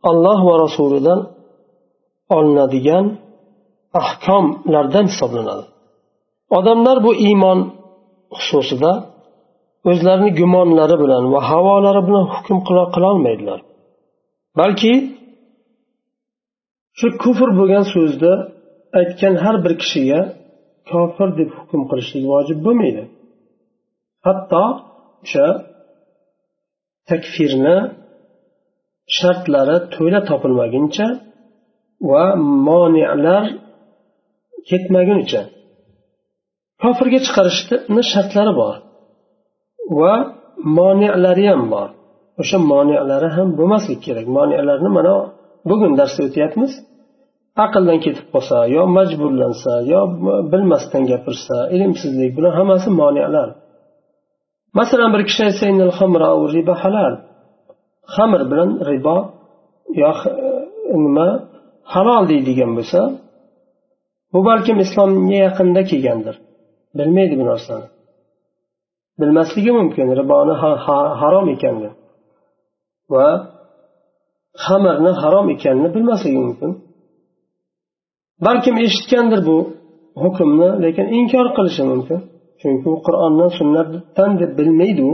alloh 0.10 0.40
va 0.50 0.56
rasulidan 0.66 1.20
olinadigan 2.38 3.06
ahkomlardan 4.02 5.06
hisoblanadi. 5.12 5.66
Odamlar 6.58 6.98
bu 7.06 7.12
iymon 7.28 7.60
xususida 8.38 8.92
o'zlarini 9.90 10.32
gumonlari 10.40 10.96
bilan 11.04 11.24
va 11.34 11.40
havolari 11.50 12.02
bilan 12.08 12.26
hukm 12.34 12.58
qilolmaydilar 12.96 13.60
balki 14.60 14.94
shu 17.00 17.08
kufr 17.24 17.50
bo'lgan 17.60 17.86
so'zni 17.94 18.34
aytgan 19.00 19.34
har 19.44 19.56
bir 19.64 19.74
kishiga 19.82 20.20
kofir 20.92 21.30
deb 21.40 21.50
hukm 21.58 21.82
qilishlik 21.90 22.24
vojib 22.34 22.60
bo'lmaydi. 22.66 23.04
Hatto 24.26 24.64
o'sha 25.24 25.48
takfirni 27.10 27.78
shartlari 29.18 29.78
to'la 29.96 30.20
topilmaguncha 30.30 31.08
va 32.10 32.24
monilar 32.68 33.44
ketmagunicha 34.70 35.42
kofirga 36.82 37.20
chiqarishni 37.26 38.02
shartlari 38.14 38.54
bor 38.62 38.76
va 40.00 40.14
monilari 40.64 41.46
ham 41.52 41.64
bor. 41.74 41.90
O'sha 42.42 42.58
monilari 42.72 43.30
ham 43.36 43.48
bo'lmasligi 43.58 44.00
kerak. 44.06 44.26
Monilarni 44.38 44.90
mana 44.98 45.14
bugun 45.70 45.92
darsda 46.00 46.22
o'tyapmiz. 46.28 46.72
Aqldan 47.66 47.98
ketib 48.06 48.28
qolsa 48.34 48.58
yo 48.76 48.82
majburlansa 48.98 49.74
yo 49.92 50.02
bilmasdan 50.52 51.04
gapirsa 51.12 51.56
ilmsizlik 51.76 52.32
bular 52.38 52.54
hammasi 52.60 52.90
monilar 53.02 53.48
masalan 54.78 55.10
bir 55.14 55.22
kishi 55.30 55.42
aytsa 55.48 55.66
riba 56.56 56.74
halal. 56.84 57.14
Xamir 58.16 58.42
bilan 58.52 58.70
ribo 58.90 59.18
yo 60.02 60.12
e, 60.12 60.96
nima 61.04 61.28
halol 61.94 62.24
deydigan 62.32 62.72
bo'lsa 62.78 63.00
bu 64.32 64.40
balkim 64.50 64.78
islomga 64.86 65.38
yaqinda 65.48 65.82
kelgandir. 65.90 66.36
Bilmaydi 66.98 67.36
bu 67.40 67.46
narsani. 67.52 67.88
Bilmasligi 69.20 69.72
mumkin 69.80 70.08
riboni 70.20 70.54
harom 71.22 71.48
ekanini 71.56 71.92
va 73.14 73.28
xamirni 74.66 75.12
harom 75.22 75.48
ekanini 75.56 75.90
bilmasligi 75.96 76.40
mumkin. 76.48 76.72
Balkim 78.46 78.76
eshitgandir 78.86 79.40
bu 79.50 79.58
hukmni 80.24 80.70
lekin 80.84 81.06
inkor 81.20 81.48
qilishi 81.58 81.84
mumkin. 81.92 82.20
Chunki 82.62 82.88
u 82.96 82.98
qur'ondan 83.08 83.52
sunnatdan 83.60 84.32
deb 84.42 84.52
bilmaydi 84.60 85.02
u. 85.12 85.14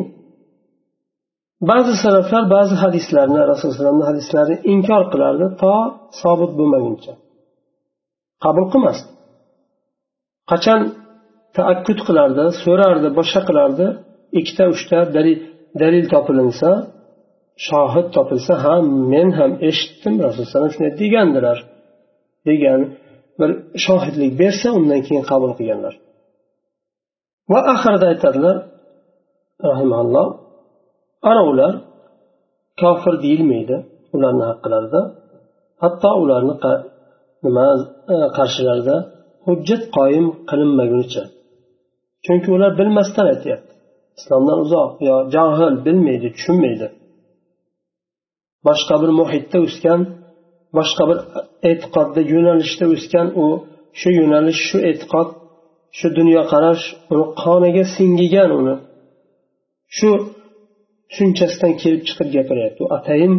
Ba'zi 1.72 1.94
salaflar 2.04 2.44
ba'zi 2.56 2.76
hadislarni 2.84 3.42
rasululloh 3.52 4.08
hadislarini 4.12 4.58
inkor 4.74 5.04
qilardi 5.14 5.46
to 5.62 5.74
sobit 6.22 6.52
bo'lmaguncha. 6.60 7.14
Qabul 8.44 8.66
qilmasdi. 8.74 9.10
Qachon 10.52 10.80
taakkud 11.58 12.00
qilardi 12.08 12.46
so'rardi 12.64 13.08
boshqa 13.20 13.42
qilardi 13.50 13.86
ikkita 14.40 14.64
uchta 14.74 14.98
dalil 15.16 15.38
dalil 15.82 16.06
topilinsa 16.14 16.70
shohid 17.68 18.08
topilsa 18.16 18.54
ha 18.64 18.76
men 19.14 19.30
ham 19.40 19.52
eshitdim 19.70 20.16
rasululloh 20.26 20.72
shunday 20.76 20.94
degandilar. 21.02 21.58
Degan 22.50 22.82
bir 23.40 23.50
shohidlik 23.86 24.32
bersa 24.42 24.68
undan 24.80 25.02
keyin 25.08 25.24
qabul 25.32 25.52
qilganlar. 25.60 25.94
Va 27.52 27.60
oxirida 27.74 28.06
aytadilar 28.14 28.58
rahimalloh 29.70 30.28
ana 31.30 31.44
ular 31.52 31.74
kofir 32.82 33.16
deyilmaydi 33.26 33.76
ularni 34.16 34.46
haqlarida. 34.52 35.02
Hatto 35.84 36.10
ularni 36.24 36.54
nima 37.46 37.68
e, 38.14 38.16
qarshilarida 38.38 38.96
hujjat 39.46 39.84
qoyim 39.98 40.26
qilinmagunicha. 40.50 41.24
Chunki 42.26 42.50
ular 42.56 42.72
bilmasdan 42.80 43.26
aytyapti. 43.34 43.72
Islomdan 44.20 44.58
uzoq 44.66 44.90
yo 45.08 45.16
johil 45.36 45.76
bilmaydi 45.86 46.28
tushunmaydi. 46.36 46.88
Boshqa 48.68 48.96
bir 49.02 49.12
muhitda 49.20 49.58
o'sgan 49.68 50.02
boshqa 50.78 51.04
bir 51.10 51.18
e'tiqodda 51.70 52.22
yo'nalishda 52.34 52.86
o'sgan 52.96 53.28
u 53.44 53.46
shu 54.00 54.10
yo'nalish 54.20 54.62
shu 54.70 54.78
e'tiqod 54.90 55.30
shu 55.98 56.08
dunyoqarash 56.20 56.84
uni 57.14 57.26
qoniga 57.44 57.84
singigan 57.96 58.50
uni. 58.60 58.76
Shu 59.98 60.10
tushunchasidan 61.10 61.74
kelib 61.82 62.02
chiqib 62.08 62.30
gapiryapti. 62.36 62.80
U 62.86 62.88
atayin 62.98 63.34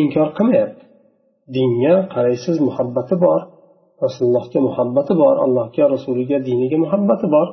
inkor 0.00 0.28
qilmayapti. 0.36 0.82
Dinga 1.56 1.94
qaraysiz 2.14 2.56
muhabbati 2.68 3.14
bor. 3.24 3.40
Rasulullohga 4.04 4.58
muhabbati 4.68 5.12
bor. 5.22 5.34
Allohga 5.44 5.84
rasuliga 5.94 6.38
diniga 6.48 6.76
muhabbati 6.84 7.26
bor. 7.34 7.48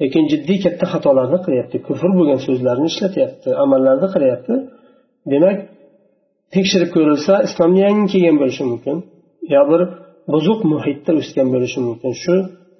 Lekin 0.00 0.24
jiddiy 0.32 0.58
katta 0.64 0.84
xatolarni 0.92 1.38
qilyapti. 1.46 1.76
Kufr 1.86 2.10
bo'lgan 2.18 2.40
so'zlarni 2.46 2.86
ishlatyapti 2.92 3.48
amallarni 3.64 4.08
qilyapti. 4.14 4.54
Demak 5.32 5.58
tekshirib 6.54 6.90
ko'rilsa 6.96 7.34
islomga 7.48 7.80
yangi 7.86 8.06
kelgan 8.12 8.36
bo'lishi 8.42 8.64
mumkin. 8.70 8.96
Yo 9.54 9.62
bir 9.70 9.80
buzuq 10.32 10.60
muhitda 10.72 11.12
o'sgan 11.20 11.48
bo'lishi 11.54 11.78
mumkin. 11.86 12.12
Shu 12.24 12.34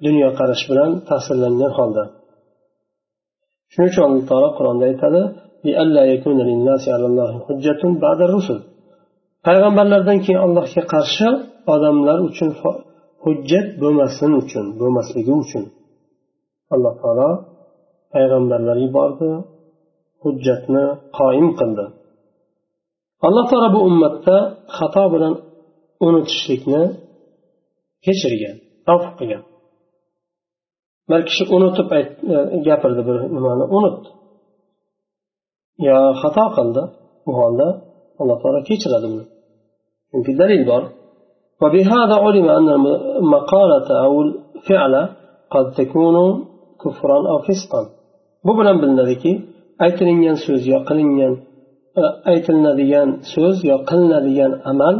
dunyoqarash 0.05 0.63
bilan 0.69 0.91
ta'sirlangan 1.09 1.71
holda. 1.77 2.03
Shuning 3.71 3.89
uchun 3.91 4.03
alloh 4.07 4.23
taolo 4.29 4.49
qur'onda 4.57 4.83
aytadi 4.91 5.21
payg'ambarlardan 9.45 10.17
keyin 10.23 10.39
allohga 10.45 10.83
qarshi 10.93 11.27
odamlar 11.73 12.17
uchun 12.29 12.49
hujjat 13.23 13.67
bo'lmasin 13.81 14.31
uchun 14.41 14.65
bo'lmasligi 14.79 15.33
uchun 15.43 15.63
alloh 16.73 16.93
taolo 17.01 17.29
payg'ambarlar 18.13 18.77
yubordi 18.85 19.29
hujjatni 20.23 20.85
qoim 21.17 21.47
qildi. 21.59 21.85
Alloh 23.27 23.45
taolo 23.51 23.67
bu 23.75 23.79
ummatda 23.89 24.37
xato 24.77 25.03
bilan 25.13 25.33
unutishlikni 26.07 26.83
kechirgan 28.05 28.55
avf 28.93 29.05
qilgan. 29.19 29.43
bir 31.10 31.20
kishi 31.28 31.44
unutib 31.56 31.88
e, 31.98 32.00
gapirdi 32.66 33.02
bir 33.08 33.16
nimani 33.36 33.64
unutdi 33.76 34.08
yo 35.86 35.96
xato 36.20 36.44
qildi 36.56 36.82
u 37.30 37.32
holda 37.40 37.68
alloh 38.20 38.36
taolo 38.42 38.60
kechiradi 38.68 39.06
buni 39.12 39.24
chunki 40.10 40.32
dalil 40.42 40.64
bor 40.72 40.84
وبهذا 41.62 42.14
علم 42.24 42.46
أن 42.58 42.68
المقالة 43.22 43.88
أو 44.06 44.12
الفعل 44.26 44.94
قد 45.54 45.66
تكون 45.78 46.16
كفرا 46.82 47.18
أو 47.30 47.38
فسقا 47.46 47.82
bu 48.46 48.52
bilan 48.58 48.76
bilinadiki 48.82 49.32
aytilingan 49.84 50.36
so'z 50.46 50.62
yo 50.72 50.78
qilingan 50.88 51.34
e, 52.00 52.02
aytilinadigan 52.32 53.08
so'z 53.34 53.56
yo 53.70 53.76
qilinadigan 53.88 54.52
amal 54.70 54.96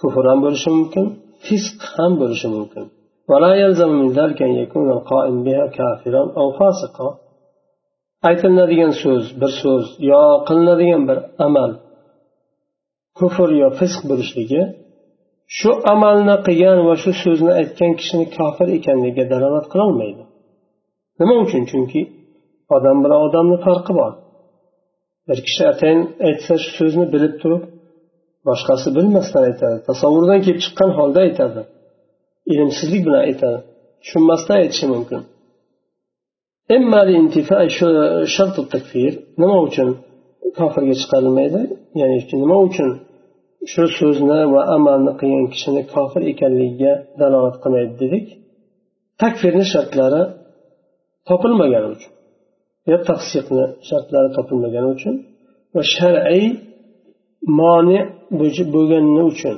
kufr 0.00 0.24
ham 0.30 0.38
bo'lishi 0.44 0.70
mumkin 0.78 1.04
fisq 1.46 1.78
ham 1.96 2.12
bo'lishi 2.20 2.48
mumkin 2.56 2.84
ولا 3.30 3.52
يلزم 3.62 3.90
من 4.00 4.08
ذلك 4.18 4.38
أن 4.42 4.54
يكون 4.62 4.86
القائم 4.96 5.36
بها 5.46 5.64
كافرا 5.76 6.22
أو 6.40 6.46
فاسقا 6.58 7.08
aytilinadigan 8.28 8.92
so'z 9.02 9.24
bir 9.40 9.50
so'z 9.62 9.84
yo 10.10 10.22
qilinadigan 10.48 11.02
bir 11.08 11.18
amal 11.46 11.70
kufr 13.18 13.48
yo 13.62 13.68
fisq 13.78 14.00
bo'lishligi 14.10 14.62
shu 15.58 15.70
amalni 15.94 16.36
qilgan 16.46 16.78
va 16.88 16.94
shu 17.02 17.10
so'zni 17.22 17.52
aytgan 17.60 17.92
kishini 18.00 18.26
kofir 18.36 18.68
ekanligiga 18.78 19.24
dalolat 19.32 19.66
qilolmaydi 19.72 20.24
nima 21.20 21.34
uchun 21.44 21.62
chunki 21.70 22.00
odam 22.76 22.96
bilan 23.04 23.20
odamni 23.26 23.58
farqi 23.66 23.92
bor 24.00 24.12
bir 25.28 25.38
kishi 25.46 25.62
atayin 25.72 26.00
aytsa 26.28 26.52
shu 26.62 26.70
so'zni 26.78 27.06
bilib 27.14 27.34
turib 27.42 27.62
boshqasi 28.48 28.88
bilmasdan 28.96 29.42
aytadi 29.50 29.78
tasavvurdan 29.88 30.38
kelib 30.44 30.60
chiqqan 30.64 30.90
holda 30.98 31.20
aytadi 31.26 31.60
Ilmsizlik 32.51 33.01
bilan 33.05 33.21
aytadi. 33.29 33.57
Tushunmasdan 34.03 34.55
aytishi 34.61 34.85
mumkin. 34.93 35.21
Nima 39.41 39.57
uchun 39.67 39.89
kofirga 40.57 40.95
chiqarilmaydi? 41.01 41.61
Ya'ni 41.99 42.17
nima 42.43 42.57
uchun 42.67 42.89
shu 43.71 43.83
so'zni 43.97 44.39
va 44.53 44.61
amalni 44.77 45.11
qilgan 45.19 45.45
kishini 45.53 45.81
kofir 45.93 46.21
ekanligiga 46.31 46.93
dalolat 47.19 47.55
qilmaydi 47.63 47.93
dedik? 48.03 48.25
Takfirni 49.21 49.65
shartlari 49.73 50.21
topilmagani 51.29 51.87
uchun 51.95 52.11
yo 52.91 52.97
tafsiqni 53.09 53.65
shartlari 53.89 54.29
topilmagani 54.37 54.87
uchun 54.95 55.15
va 55.75 55.81
shar'iy 55.95 56.45
moni 57.59 57.99
bo'lgani 58.73 59.21
uchun 59.31 59.55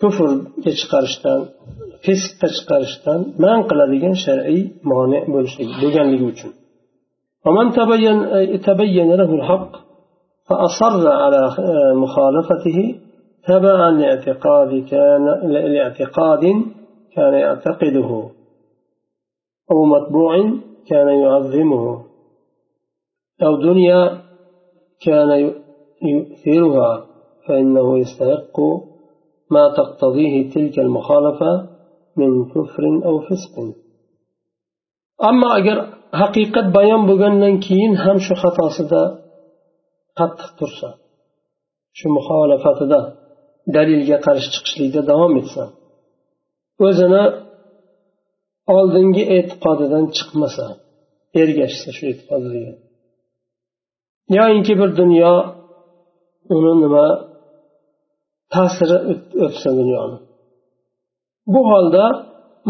kufrga 0.00 0.70
chiqarishdan 0.80 1.40
fisqqa 2.04 2.46
chiqarishdan 2.56 3.20
man 3.44 3.58
qiladigan 3.68 4.14
shar'iy 4.24 4.62
moni 4.90 5.18
bo'lganligi 5.82 6.26
uchun 6.34 6.52
ومن 7.46 7.66
تبين 7.80 8.18
تبين 8.68 9.10
له 9.20 9.30
الحق 9.38 9.72
فأصر 10.48 11.08
على 11.08 11.42
مخالفته 12.04 12.78
تبعا 13.48 13.90
لاعتقاد 13.90 14.70
كان 14.92 15.24
لاعتقاد 15.74 16.44
كان 17.14 17.34
يعتقده 17.44 18.10
أو 19.70 19.84
متبوع 19.84 20.32
كان 20.90 21.08
يعظمه 21.08 21.84
أو 23.42 23.56
دنيا 23.56 24.18
كان 25.06 25.30
يؤثرها 26.02 27.06
فإنه 27.48 27.98
يستحق 27.98 28.56
ما 29.55 29.63
تقتضيه 29.77 30.35
تلك 30.53 30.79
المخالفة 30.79 31.51
من 32.17 32.45
كفر 32.53 32.83
أو 33.05 33.19
فسق 33.27 33.55
أما 35.29 35.57
أجر 35.57 35.77
haqiqat 36.21 36.67
bayon 36.77 37.01
bo'lgandan 37.09 37.55
keyin 37.65 37.93
ham 38.03 38.17
shu 38.25 38.33
xatosida 38.43 39.01
qattiq 40.19 40.49
tursa 40.59 40.89
shu 41.97 42.07
muxolifatida 42.17 42.99
dalilga 43.75 44.17
qarshi 44.25 44.49
chiqishlikda 44.55 45.01
davom 45.11 45.33
etsa 45.41 45.63
o'zini 46.87 47.23
oldingi 48.77 49.23
e'tiqodidan 49.37 50.05
chiqmasa 50.17 50.65
ergashsa 51.41 51.89
shu 51.97 52.03
e'tiqodiga 52.11 52.73
yoyinki 54.37 54.73
bir 54.79 54.89
dunyo 54.99 55.33
uni 56.55 56.73
nima 56.83 57.05
ta'siri 58.54 58.96
o'tsa 59.44 59.70
dunyoni. 59.80 60.16
Bu 61.52 61.60
holda 61.70 62.04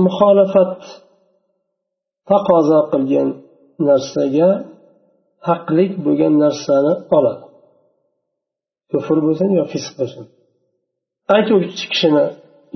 muxolifat 0.05 0.79
taqozo 2.31 2.81
qilgan 2.93 3.29
narsaga 3.89 4.51
haqlik 5.49 5.93
bo'lgan 6.05 6.35
narsani 6.45 6.93
oladi. 7.17 7.45
Kufr 8.91 9.19
bo'lsin 9.27 9.49
yo 9.59 9.65
fisq 9.73 9.93
bo'lsin. 10.01 10.25
Aytuvchi 11.37 11.85
kishini 11.93 12.25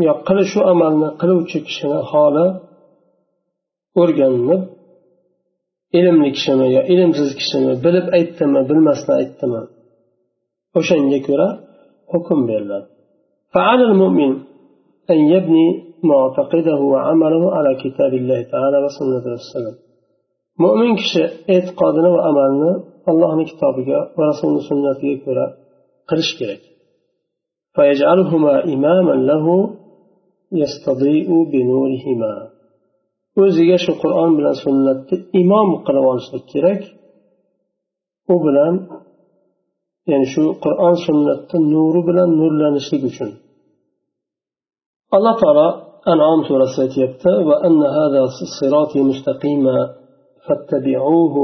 yo 0.06 0.12
shu 0.52 0.60
amalni 0.72 1.08
qiluvchi 1.20 1.58
kishini 1.66 1.98
holi 2.10 2.46
o'rganib 4.00 4.60
ilmli 5.98 6.30
kishimi 6.36 6.66
yo 6.76 6.82
ilmsiz 6.92 7.30
kishimi 7.40 7.72
bilib 7.84 8.06
aytdimi 8.16 8.60
bilmasdan 8.70 9.14
aytdimi? 9.22 9.62
O'shanga 10.78 11.18
ko'ra 11.28 11.48
hukm 12.12 12.40
beriladi. 12.50 12.91
فعلى 13.54 13.84
المؤمن 13.90 14.32
أن 15.10 15.18
يبني 15.34 15.66
معتقده 16.10 16.80
وعمله 16.92 17.42
على 17.56 17.70
كتاب 17.82 18.12
الله 18.20 18.42
تعالى 18.52 18.76
وسنة 18.84 19.24
رسوله 19.34 19.74
مؤمن 20.64 20.96
كش 20.96 21.12
اتقادنا 21.56 22.08
وأمالنا 22.14 22.70
الله 23.10 23.44
كتابك 23.50 23.88
ورسوله 24.18 24.60
سنة 24.68 25.10
يكبر 25.10 25.38
قرش 26.08 26.28
كرك 26.38 26.62
فيجعلهما 27.74 28.64
إماما 28.74 29.14
له 29.30 29.46
يستضيء 30.52 31.28
بنورهما. 31.52 32.52
o'ziga 33.40 33.76
shu 33.84 33.92
qur'on 34.02 34.30
bilan 34.38 34.56
sunnatni 34.64 35.16
imom 35.42 35.68
qilib 35.86 36.04
olishi 36.10 36.38
kerak 36.52 36.82
u 38.32 38.34
bilan 38.44 38.74
ya'ni 40.10 40.26
shu 40.34 40.42
qur'on 40.64 40.94
sunnatni 41.06 41.58
nuri 41.72 42.00
bilan 42.08 42.28
nurlanishlik 42.40 43.02
uchun 43.10 43.30
alloh 45.16 45.34
taolo 45.42 45.68
anom 46.12 46.40
surasida 46.48 46.82
aytyapti 46.86 47.32
وأن 47.48 47.80
هذا 47.98 48.22
صراطي 48.60 49.00
مستقيما 49.10 49.78
فاتبعوه 50.44 51.36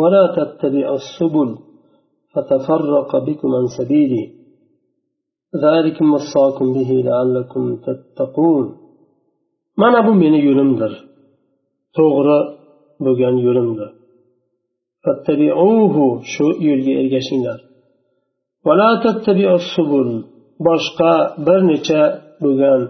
ولا 0.00 0.24
تتبعوا 0.36 0.98
السبل 1.02 1.50
فتفرق 2.32 3.10
بكم 3.26 3.50
عن 3.58 3.66
سبيله 3.78 4.24
ذلكم 5.64 6.06
وصاكم 6.14 6.66
به 6.76 6.90
لعلكم 7.08 7.62
تتقون 7.86 8.66
mana 9.82 10.00
bu 10.06 10.12
meni 10.22 10.38
yo'limdir 10.48 10.92
to'g'ri 11.96 12.38
bo'lgan 13.04 13.36
yo'limdir 13.46 13.90
shu 16.32 16.46
yo'lga 16.68 16.92
ergashinglar 17.02 17.58
boshqa 20.66 21.12
bir 21.46 21.60
necha 21.70 22.02
bo'lgan 22.42 22.80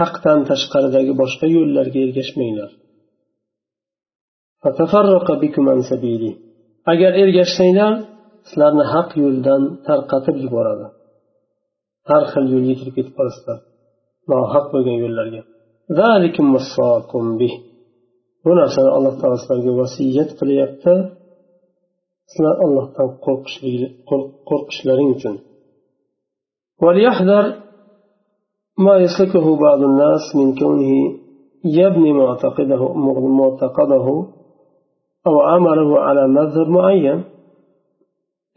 haqdan 0.00 0.38
tashqaridagi 0.50 1.12
boshqa 1.22 1.46
yo'llarga 1.56 1.98
ergashmanglar. 2.06 2.70
Agar 6.92 7.12
ergashsanglar 7.22 7.92
sizlarni 8.48 8.84
haq 8.94 9.08
yo'ldan 9.22 9.62
tarqatib 9.86 10.36
yuboradi. 10.44 10.86
Har 12.08 12.22
xil 12.32 12.44
yo'lga 12.54 12.74
kirib 12.78 12.94
ketib 12.98 13.14
qolasizlar 13.18 13.58
nohaq 14.30 14.66
bo'lgan 14.72 14.96
yo'llarga. 15.04 15.40
Bu 18.44 18.50
narsani 18.60 18.90
alloh 18.96 19.14
taolo 19.20 19.36
sizlarga 19.42 19.72
vasiyat 19.80 20.30
qilyapti. 20.40 20.94
Sizlar 22.32 22.54
ollohdan 22.64 23.08
qo'rqishlaring 24.48 25.08
uchun. 25.16 25.36
ما 28.85 28.93
يسلكه 29.05 29.45
بعض 29.65 29.79
الناس 29.89 30.23
من 30.39 30.47
كونه 30.59 30.91
يبني 31.79 32.11
معتقده 32.21 32.81
معتقده 33.41 34.07
أو 35.27 35.35
عمله 35.49 35.99
على 35.99 36.27
مذهب 36.27 36.67
معين 36.77 37.19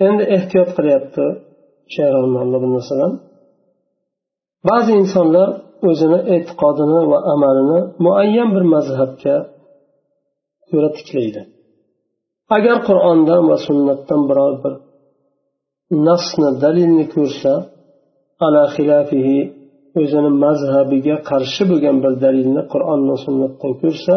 endi 0.06 0.24
ehtiyot 0.36 0.70
qilyapti 0.76 1.24
shayxulloh 1.94 3.10
ba'zi 4.68 4.92
insonlar 5.02 5.48
o'zini 5.88 6.18
e'tiqodini 6.34 7.00
va 7.10 7.18
amalini 7.34 7.80
muayyan 8.04 8.48
bir 8.54 8.64
mazhabga 8.74 9.36
ko'ra 10.70 10.88
tiklaydi 10.96 11.42
agar 12.56 12.76
qur'ondan 12.88 13.42
va 13.50 13.56
sunnatdan 13.66 14.20
biror 14.28 14.54
bir 14.62 14.74
nasni 16.06 16.48
dalilni 16.62 17.04
ko'rsa 17.14 17.52
ala 18.44 18.62
xilafihi 18.74 19.38
o'zini 20.01 20.31
mazhabiga 20.45 21.15
qarshi 21.29 21.63
bo'lgan 21.69 21.95
bir 22.03 22.13
dalilni 22.23 22.61
qur'on 22.73 23.01
va 23.09 23.15
sunnatdan 23.25 23.73
ko'rsa 23.81 24.15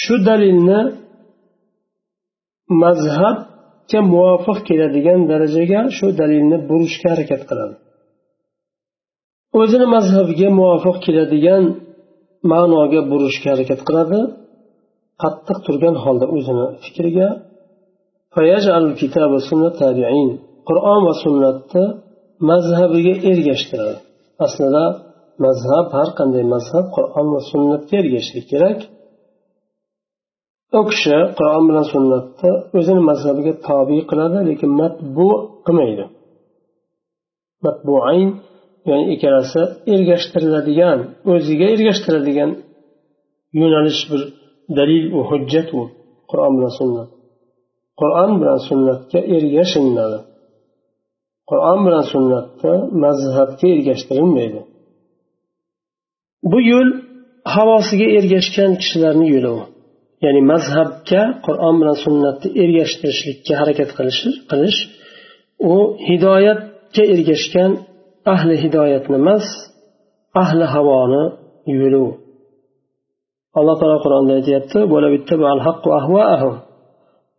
shu 0.00 0.14
dalilni 0.28 0.80
mazhabga 2.82 4.00
muvofiq 4.12 4.58
keladigan 4.68 5.20
darajaga 5.30 5.80
shu 5.96 6.06
dalilni 6.20 6.56
burishga 6.68 7.06
harakat 7.14 7.42
qiladi. 7.48 7.74
O'zini 9.60 9.86
mazhabiga 9.96 10.48
muvofiq 10.58 10.96
keladigan 11.06 11.64
ma'noga 12.52 13.00
burishga 13.10 13.48
harakat 13.54 13.80
qiladi. 13.88 14.20
Qattiq 15.22 15.58
turgan 15.66 15.94
holda 16.04 16.26
o'zini 16.36 16.66
fikriga 16.84 17.28
qur'on 20.68 21.00
va 21.06 21.14
sunnatni 21.24 21.84
mazhabiga 22.50 23.14
ergashtiradi. 23.30 23.98
Aslida 24.44 24.84
mazhab 25.44 25.86
har 25.96 26.08
qanday 26.18 26.44
mazhab 26.54 26.86
qur'on 26.96 27.26
va 27.34 27.40
sunnatga 27.50 27.94
ergashishlik 28.02 28.46
kerak. 28.52 28.78
U 30.78 30.80
kishi 30.90 31.16
qur'on 31.38 31.64
bilan 31.68 31.86
sunnatni 31.94 32.52
o'zini 32.78 33.02
mazhabiga 33.10 33.52
tobe 33.66 33.98
qiladi 34.10 34.38
lekin 34.50 34.70
matbu 34.80 35.28
qilmaydi. 35.66 36.04
Matbuayn 37.64 38.28
ya'ni 38.88 39.04
ikkalasi 39.14 39.62
ergashtiriladigan 39.94 40.98
o'ziga 41.32 41.66
ergashtiriladigan 41.74 42.50
yo'nalish 43.60 44.02
bir 44.10 44.20
dalil 44.78 45.04
u 45.18 45.20
hujjat 45.30 45.68
u 45.78 45.80
qur'on 46.30 46.52
bilan 46.58 46.72
sunnat. 46.80 47.08
Qur'on 48.00 48.30
bilan 48.40 48.60
sunnatga 48.68 49.20
ergashiladi 49.36 50.18
qur'on 51.50 51.78
bilan 51.86 52.04
sunnatda 52.12 52.72
mazhabga 53.04 53.66
ergashtirilmaydi 53.76 54.60
bu 56.50 56.58
yo'l 56.70 56.88
havosiga 57.54 58.06
ergashgan 58.18 58.72
kishilarni 58.80 59.26
yo'li 59.34 59.50
u. 59.58 59.60
Ya'ni 60.24 60.40
mazhabga 60.52 61.22
qur'on 61.46 61.74
bilan 61.80 61.96
sunnatni 62.04 62.48
ergashtirishlikka 62.62 63.52
harakat 63.60 63.90
qilish 63.98 64.20
qilish 64.50 64.78
u 65.72 65.74
hidoyatga 66.08 67.02
ergashgan 67.14 67.72
ahli 68.34 68.54
hidoyatni 68.64 69.16
emas 69.22 69.46
ahli 70.42 70.64
havoni 70.74 71.24
yo'li 71.80 71.98
u. 72.06 72.10
Alloh 73.58 73.76
taolo 73.80 73.98
qur'onda 74.04 74.32
aytyapti 74.38 74.78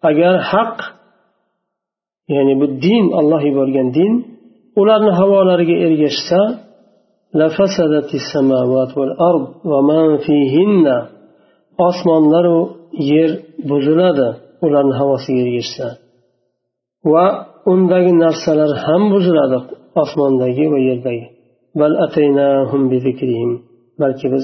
agar 0.09 0.35
haq 0.51 0.77
ya'ni 2.33 2.53
bu 2.59 2.65
din 2.85 3.05
olloh 3.19 3.41
yuborgan 3.49 3.89
din 3.97 4.13
ularni 4.81 5.11
havolariga 5.19 5.75
ergashsa 5.85 6.41
osmonlaru 11.87 12.59
yer 13.11 13.31
buziladi 13.69 14.27
ularni 14.65 14.93
havosiga 14.99 15.41
ergashsa. 15.45 15.87
Va 17.11 17.25
undagi 17.71 18.11
narsalar 18.23 18.71
ham 18.85 19.01
buziladi 19.13 19.57
osmondagi 20.01 20.65
va 20.73 20.79
yerdagi. 20.89 21.25
Balki 24.01 24.27
biz 24.33 24.43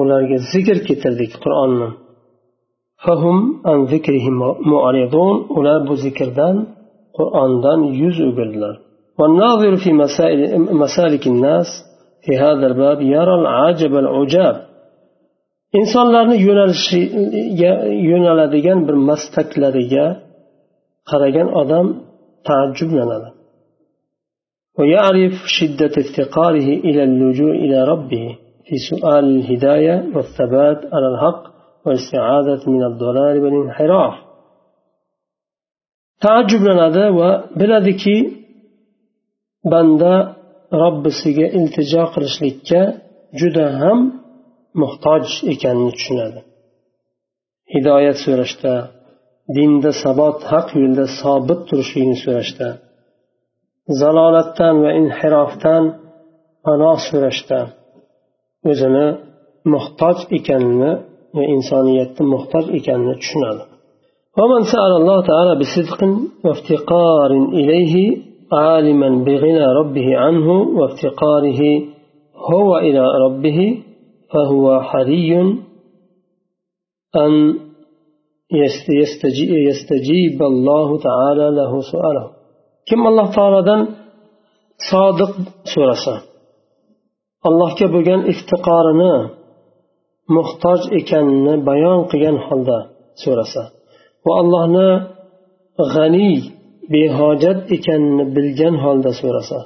ularga 0.00 0.36
zikr 0.52 0.76
keltirdik 0.86 1.32
qur'onni. 1.42 1.88
Ular 5.58 5.78
bu 5.88 5.94
zikrdan 6.04 6.56
qur'ondan 7.18 7.80
yuz 8.02 8.16
o'girdilar 8.28 8.74
والناظر 9.18 9.72
في 9.82 9.90
مسائل 9.92 10.40
مسالك 10.82 11.24
الناس 11.32 11.68
في 12.24 12.32
هذا 12.44 12.66
الباب 12.70 12.98
يرى 13.00 13.34
العجب 13.40 13.92
العجاب. 14.04 14.56
Insonlarni 15.80 16.36
yo'nalishiga 16.48 17.72
yo'naladigan 18.10 18.78
bir 18.86 18.96
mastaklariga 19.08 20.06
qaragan 21.10 21.48
odam 21.60 21.86
taajjublanadi 22.48 23.30
ويعرف 24.78 25.34
شدة 25.58 25.94
افتقاره 26.02 26.68
إلى 26.88 27.02
اللجوء 27.08 27.54
إلى 27.64 27.78
ربه 27.92 28.26
في 28.66 28.76
سؤال 28.90 29.24
الهداية 29.24 29.96
والثبات 30.14 30.80
على 30.94 31.08
الحق 31.12 31.42
والاستعاذة 31.84 32.62
من 32.74 32.82
الضلال 32.90 33.36
والانحراف. 33.42 34.14
Taajjublanadi 36.24 37.04
va 37.18 37.30
biladiki 37.60 38.16
banda 39.72 40.14
robbisiga 40.82 41.46
iltijo 41.58 42.04
qilishlikka 42.14 42.80
juda 43.40 43.66
ham 43.80 43.98
muhtoj 44.82 45.24
ekanini 45.52 45.90
tushunadi. 45.96 46.40
Hidoyat 47.74 48.18
so'rashda 48.24 48.74
dinda 49.56 49.90
sabot 50.02 50.38
haq 50.52 50.68
yo'lda 50.80 51.04
sobit 51.20 51.60
turishligini 51.68 52.18
so'rashda 52.24 52.68
zalolatdan 54.00 54.76
va 54.84 54.90
inhirofdan 55.00 55.84
panoh 56.64 56.98
so'rashda 57.08 57.60
o'zini 58.70 59.06
muhtoj 59.74 60.18
ekanini 60.38 60.92
va 61.36 61.42
insoniyatni 61.54 62.24
muhtoj 62.34 62.64
ekanini 62.78 63.14
tushunadi. 63.22 63.62
ومن 64.38 64.62
سأل 64.72 64.92
الله 65.00 65.26
تعالى 65.26 65.52
بصدق 65.60 66.00
وافتقار 66.44 67.30
إليه 67.58 67.94
عالما 68.52 69.24
بغنى 69.24 69.64
ربه 69.80 70.16
عنه 70.16 70.48
وافتقاره 70.78 71.60
هو 72.52 72.78
إلى 72.78 73.04
ربه 73.24 73.82
فهو 74.32 74.80
حري 74.80 75.40
أن 77.16 77.32
يستجيب 79.68 80.42
الله 80.42 80.98
تعالى 80.98 81.50
له 81.50 81.80
سؤاله. 81.80 82.30
كم 82.88 83.06
الله 83.06 83.26
تعالى 83.36 83.86
صادق 84.90 85.32
سورة؟ 85.74 86.22
allohga 87.48 87.86
bo'lgan 87.94 88.20
iftiqorini 88.32 89.14
muhtoj 90.36 90.80
ekanini 90.98 91.54
bayon 91.68 92.00
qilgan 92.10 92.36
holda 92.46 92.78
so'rasa 93.22 93.62
va 94.25 94.33
allohni 94.41 94.89
g'aniy 95.93 96.37
behojat 96.93 97.59
ekanini 97.75 98.23
bilgan 98.35 98.75
holda 98.83 99.11
so'rasa 99.21 99.59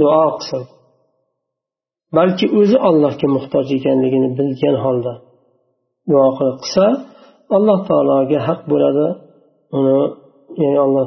duo 0.00 0.24
qilsin 0.36 0.62
balki 2.16 2.46
o'zi 2.58 2.76
allohga 2.88 3.26
muhtoj 3.36 3.66
ekanligini 3.78 4.28
bilgan 4.38 4.76
holda 4.84 5.14
duo 6.10 6.28
qilsa 6.38 6.86
alloh 7.56 7.78
taologa 7.88 8.38
haq 8.48 8.60
bo'ladi 8.72 9.06
uni 9.76 9.98
ya'ni 10.62 10.78
alloh 10.86 11.06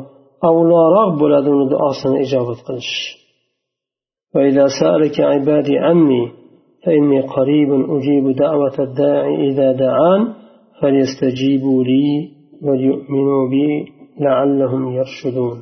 avloroq 0.49 1.11
bo'ladi 1.21 1.47
uni 1.55 1.65
duosini 1.73 2.17
ijobat 2.25 2.59
qilish 2.67 2.95
وإذا 4.35 4.65
سألك 4.79 5.19
عبادي 5.19 5.75
عني 5.87 6.23
فإني 6.85 7.19
قريب 7.21 7.69
أجيب 7.95 8.35
دعوة 8.35 8.75
الداعي 8.79 9.49
إذا 9.49 9.71
دعان 9.71 10.21
فليستجيبوا 10.81 11.83
لي 11.89 12.05
وليؤمنوا 12.65 13.43
بي 13.51 13.67
لعلهم 14.25 14.83
يرشدون 14.97 15.57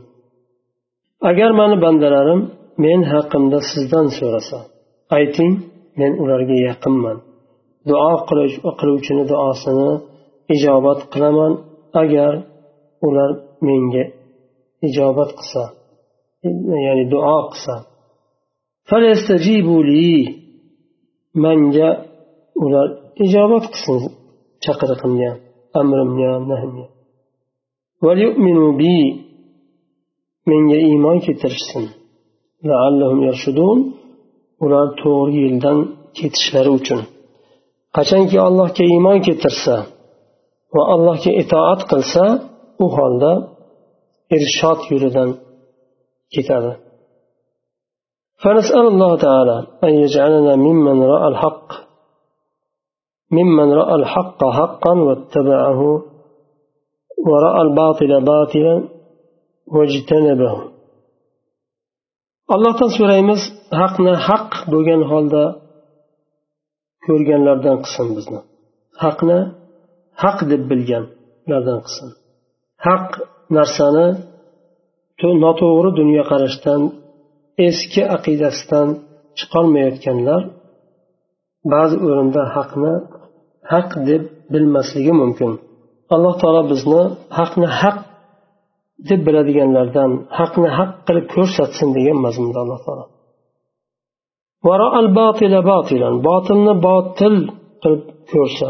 agar 1.29 1.51
mani 1.59 1.77
bandalarim 1.85 2.41
men 2.83 2.99
haqimda 3.11 3.59
sizdan 3.71 4.07
so'rasa 4.17 4.59
ayting 5.17 5.53
men 5.99 6.11
ularga 6.23 6.55
yaqinman 6.69 7.17
duo 7.89 8.13
qiluvchini 8.79 9.23
duosini 9.31 9.89
ijobat 10.55 10.99
qilaman 11.13 11.53
agar 12.01 12.33
ular 13.07 13.31
menga 13.67 14.05
ijobat 14.87 15.29
qilsa 15.39 15.63
ya'ni 16.85 17.05
duo 17.13 17.37
qilsa 17.51 17.75
manga 21.43 21.89
ular 22.63 22.87
ijobat 23.25 23.65
qilsin 23.73 24.01
chaqiriqimga 24.63 25.31
amrimga 25.79 26.31
nahimga 26.49 26.85
menga 30.49 30.77
iymon 30.89 31.17
keltirishsin 31.25 31.85
ular 34.63 34.87
to'g'ri 35.01 35.35
yo'ldan 35.45 35.77
ketishlari 36.17 36.71
uchun 36.79 37.01
qachonki 37.95 38.37
allohga 38.47 38.83
iymon 38.93 39.17
keltirsa 39.27 39.75
va 40.75 40.83
allohga 40.93 41.31
itoat 41.41 41.81
qilsa 41.91 42.23
u 42.83 42.85
holda 42.95 43.33
irshod 44.35 44.79
yo'lidan 44.91 45.29
ketadi 46.35 46.73
فنسأل 48.43 48.85
الله 48.93 49.11
تعالى 49.25 49.57
أن 49.85 49.93
يجعلنا 50.03 50.53
ممن 50.55 50.97
رأى 51.13 51.27
الحق 51.33 51.67
ممن 53.31 53.73
رأى 53.81 53.95
الحق 53.95 54.39
حقا 54.57 54.93
واتبعه 55.07 55.81
ورأى 57.29 57.61
الباطل 57.61 58.11
باطلا 58.31 58.75
واجتنبه 59.75 60.55
allohdan 62.53 62.89
so'raymiz 62.97 63.41
haqni 63.81 64.13
haq 64.27 64.49
bo'lgan 64.71 65.01
holda 65.11 65.43
ko'rganlardan 67.05 67.77
qilsin 67.83 68.07
bizni 68.17 68.39
haqni 69.03 69.39
haq 70.23 70.37
deb 70.51 70.61
bilganlardan 70.71 71.79
qilsin 71.85 72.09
haq 72.87 73.07
narsani 73.57 74.07
noto'g'ri 75.43 75.89
dunyoqarashdan 75.99 76.81
eski 77.67 78.01
aqidasidan 78.15 78.87
chiqolmayotganlar 79.37 80.41
ba'zi 81.73 81.95
o'rinda 82.07 82.43
haqni 82.55 82.93
haq 83.72 83.90
deb 84.08 84.22
bilmasligi 84.52 85.12
mumkin. 85.22 85.52
Alloh 86.14 86.34
taolo 86.40 86.62
bizni 86.72 87.02
haqni 87.38 87.68
haq 87.80 87.98
deb 89.08 89.20
biladiganlardan 89.26 90.10
haqni 90.38 90.68
haq 90.78 90.90
qilib 91.06 91.26
ko'rsatsin 91.34 91.88
degan 91.96 92.18
mazmunda 92.26 92.58
alloh 92.64 92.80
taolo. 92.86 93.04
Botilni 96.28 96.74
botil 96.88 97.36
qilib 97.82 98.04
ko'rsa 98.32 98.68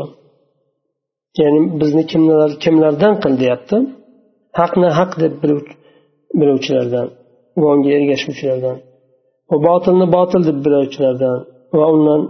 ya'ni 1.39 1.61
bizni 1.81 2.03
kimlar 2.13 2.51
kimlardan 2.65 3.15
qil 3.23 3.35
deyapti? 3.43 3.77
Haqni 4.61 4.89
haq 4.99 5.13
deb 5.23 5.35
biluvchilardan 6.41 7.07
va 7.61 7.67
unga 7.75 7.91
ergashuvchilardan 7.99 8.77
va 9.51 9.57
botilni 9.69 10.07
botil 10.17 10.43
deb 10.49 10.59
biluvchilardan 10.67 11.37
va 11.79 11.85
undan 11.95 12.21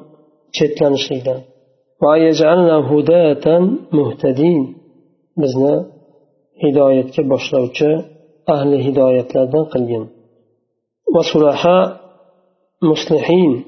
chetlanishlikdan. 0.56 1.40
ويجعلنا 2.02 2.92
هداة 2.92 3.60
مهتدين 3.92 4.76
بزنا 5.36 5.86
هداية 6.64 7.10
كبشروج 7.10 7.82
أهل 8.48 8.80
هداية 8.88 9.28
لدن 9.34 9.64
قلين 9.64 10.08
وصلحاء 11.16 12.00
مصلحين 12.82 13.64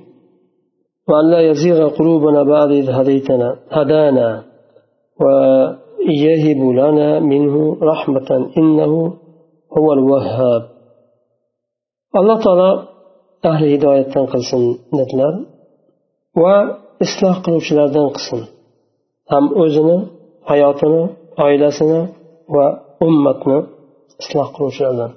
وأن 1.09 1.31
لا 1.31 1.41
يزيغ 1.41 1.89
قلوبنا 1.89 2.43
بعد 2.43 2.71
إذ 2.71 2.91
هديتنا 2.91 3.59
هدانا 3.71 4.45
ويهب 5.21 6.57
لنا 6.57 7.21
منه 7.21 7.77
رحمة 7.83 8.51
إنه 8.57 9.15
هو 9.79 9.93
الوهاب. 9.93 10.63
الله 12.17 12.45
تعالى 12.45 12.89
أهل 13.45 13.75
هداية 13.75 14.03
تنقلسن 14.03 14.79
نتلر 14.95 15.47
و 16.37 16.43
isloh 17.05 17.37
qiluvchilardan 17.45 18.09
qilsin. 18.17 18.41
Ham 19.33 19.45
o'zini 19.63 19.99
hayotini 20.51 21.03
oilasini 21.47 22.01
va 22.55 22.67
ummatni 23.07 23.59
isloh 24.23 24.49
qiluvchilardan. 24.55 25.11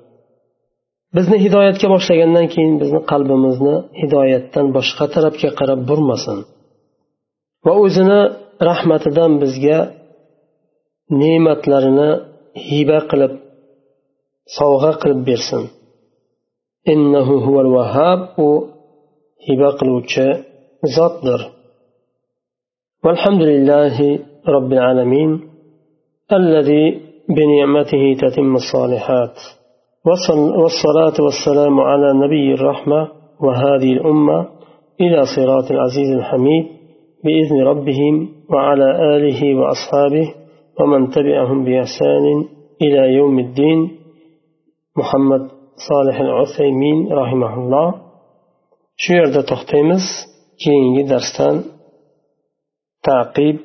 Bizni 1.16 1.38
hidoyatga 1.46 1.88
boshlagandan 1.94 2.48
keyin 2.54 2.76
bizni 2.82 3.02
qalbimizni 3.12 3.76
hidoyatdan 4.02 4.66
boshqa 4.78 5.06
tarafga 5.16 5.50
qarab 5.60 5.80
burmasin. 5.90 6.38
Va 7.66 7.74
o'zini 7.84 8.22
rahmatidan 8.70 9.32
bizga 9.44 9.80
ne'matlarini 11.22 12.10
hiba 12.70 13.00
qilib 13.10 13.34
sovg'a 14.58 14.92
qilib 15.02 15.22
bersin. 15.30 15.64
Innahu 16.94 17.36
huval 17.46 17.70
vahab 17.78 18.20
u 18.48 18.50
hiba 19.48 19.70
qiluvchi 19.80 20.28
zotdir. 20.96 21.42
والحمد 23.06 23.42
لله 23.42 24.20
رب 24.48 24.74
العالمين 24.74 25.32
الذي 26.40 26.86
بنعمته 27.38 28.04
تتم 28.22 28.56
الصالحات. 28.56 29.36
والصلاة 30.62 31.18
والسلام 31.26 31.80
على 31.80 32.14
نبي 32.24 32.54
الرحمة 32.54 33.02
وهذه 33.46 33.92
الأمة 33.98 34.40
إلى 35.02 35.20
صراط 35.36 35.72
العزيز 35.72 36.10
الحميد 36.20 36.66
بإذن 37.24 37.58
ربهم 37.72 38.30
وعلى 38.50 39.16
آله 39.16 39.56
وأصحابه 39.60 40.28
ومن 40.80 41.10
تبعهم 41.10 41.66
بإحسان 41.66 42.26
إلى 42.82 43.14
يوم 43.14 43.40
الدين. 43.40 43.80
محمد 44.98 45.44
solih 45.90 46.18
al 46.26 46.32
usaymin 46.46 46.98
rahimaulloh 47.20 47.90
shu 49.02 49.12
yerda 49.20 49.42
to'xtaymiz 49.52 50.06
keyingi 50.64 51.04
darsdan 51.12 51.56
تعقيب 53.10 53.58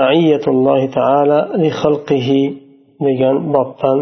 معية 0.00 0.44
الله 0.54 0.80
تعالى 0.98 1.38
لخلقه 1.62 2.30
degan 3.06 3.36
bobdan 3.54 3.98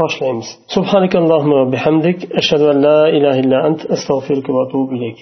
boshlaymiz 0.00 0.48
subhanakallohumma 0.74 1.56
va 1.62 1.66
bihamdik 1.74 2.18
ashhadu 2.40 2.64
an 2.72 2.78
la 2.86 2.98
ilaha 3.16 3.38
illa 3.42 3.58
ant 3.68 3.80
astag'firuka 3.94 4.50
va 4.56 4.60
atubu 4.66 4.92
ilayk 4.96 5.18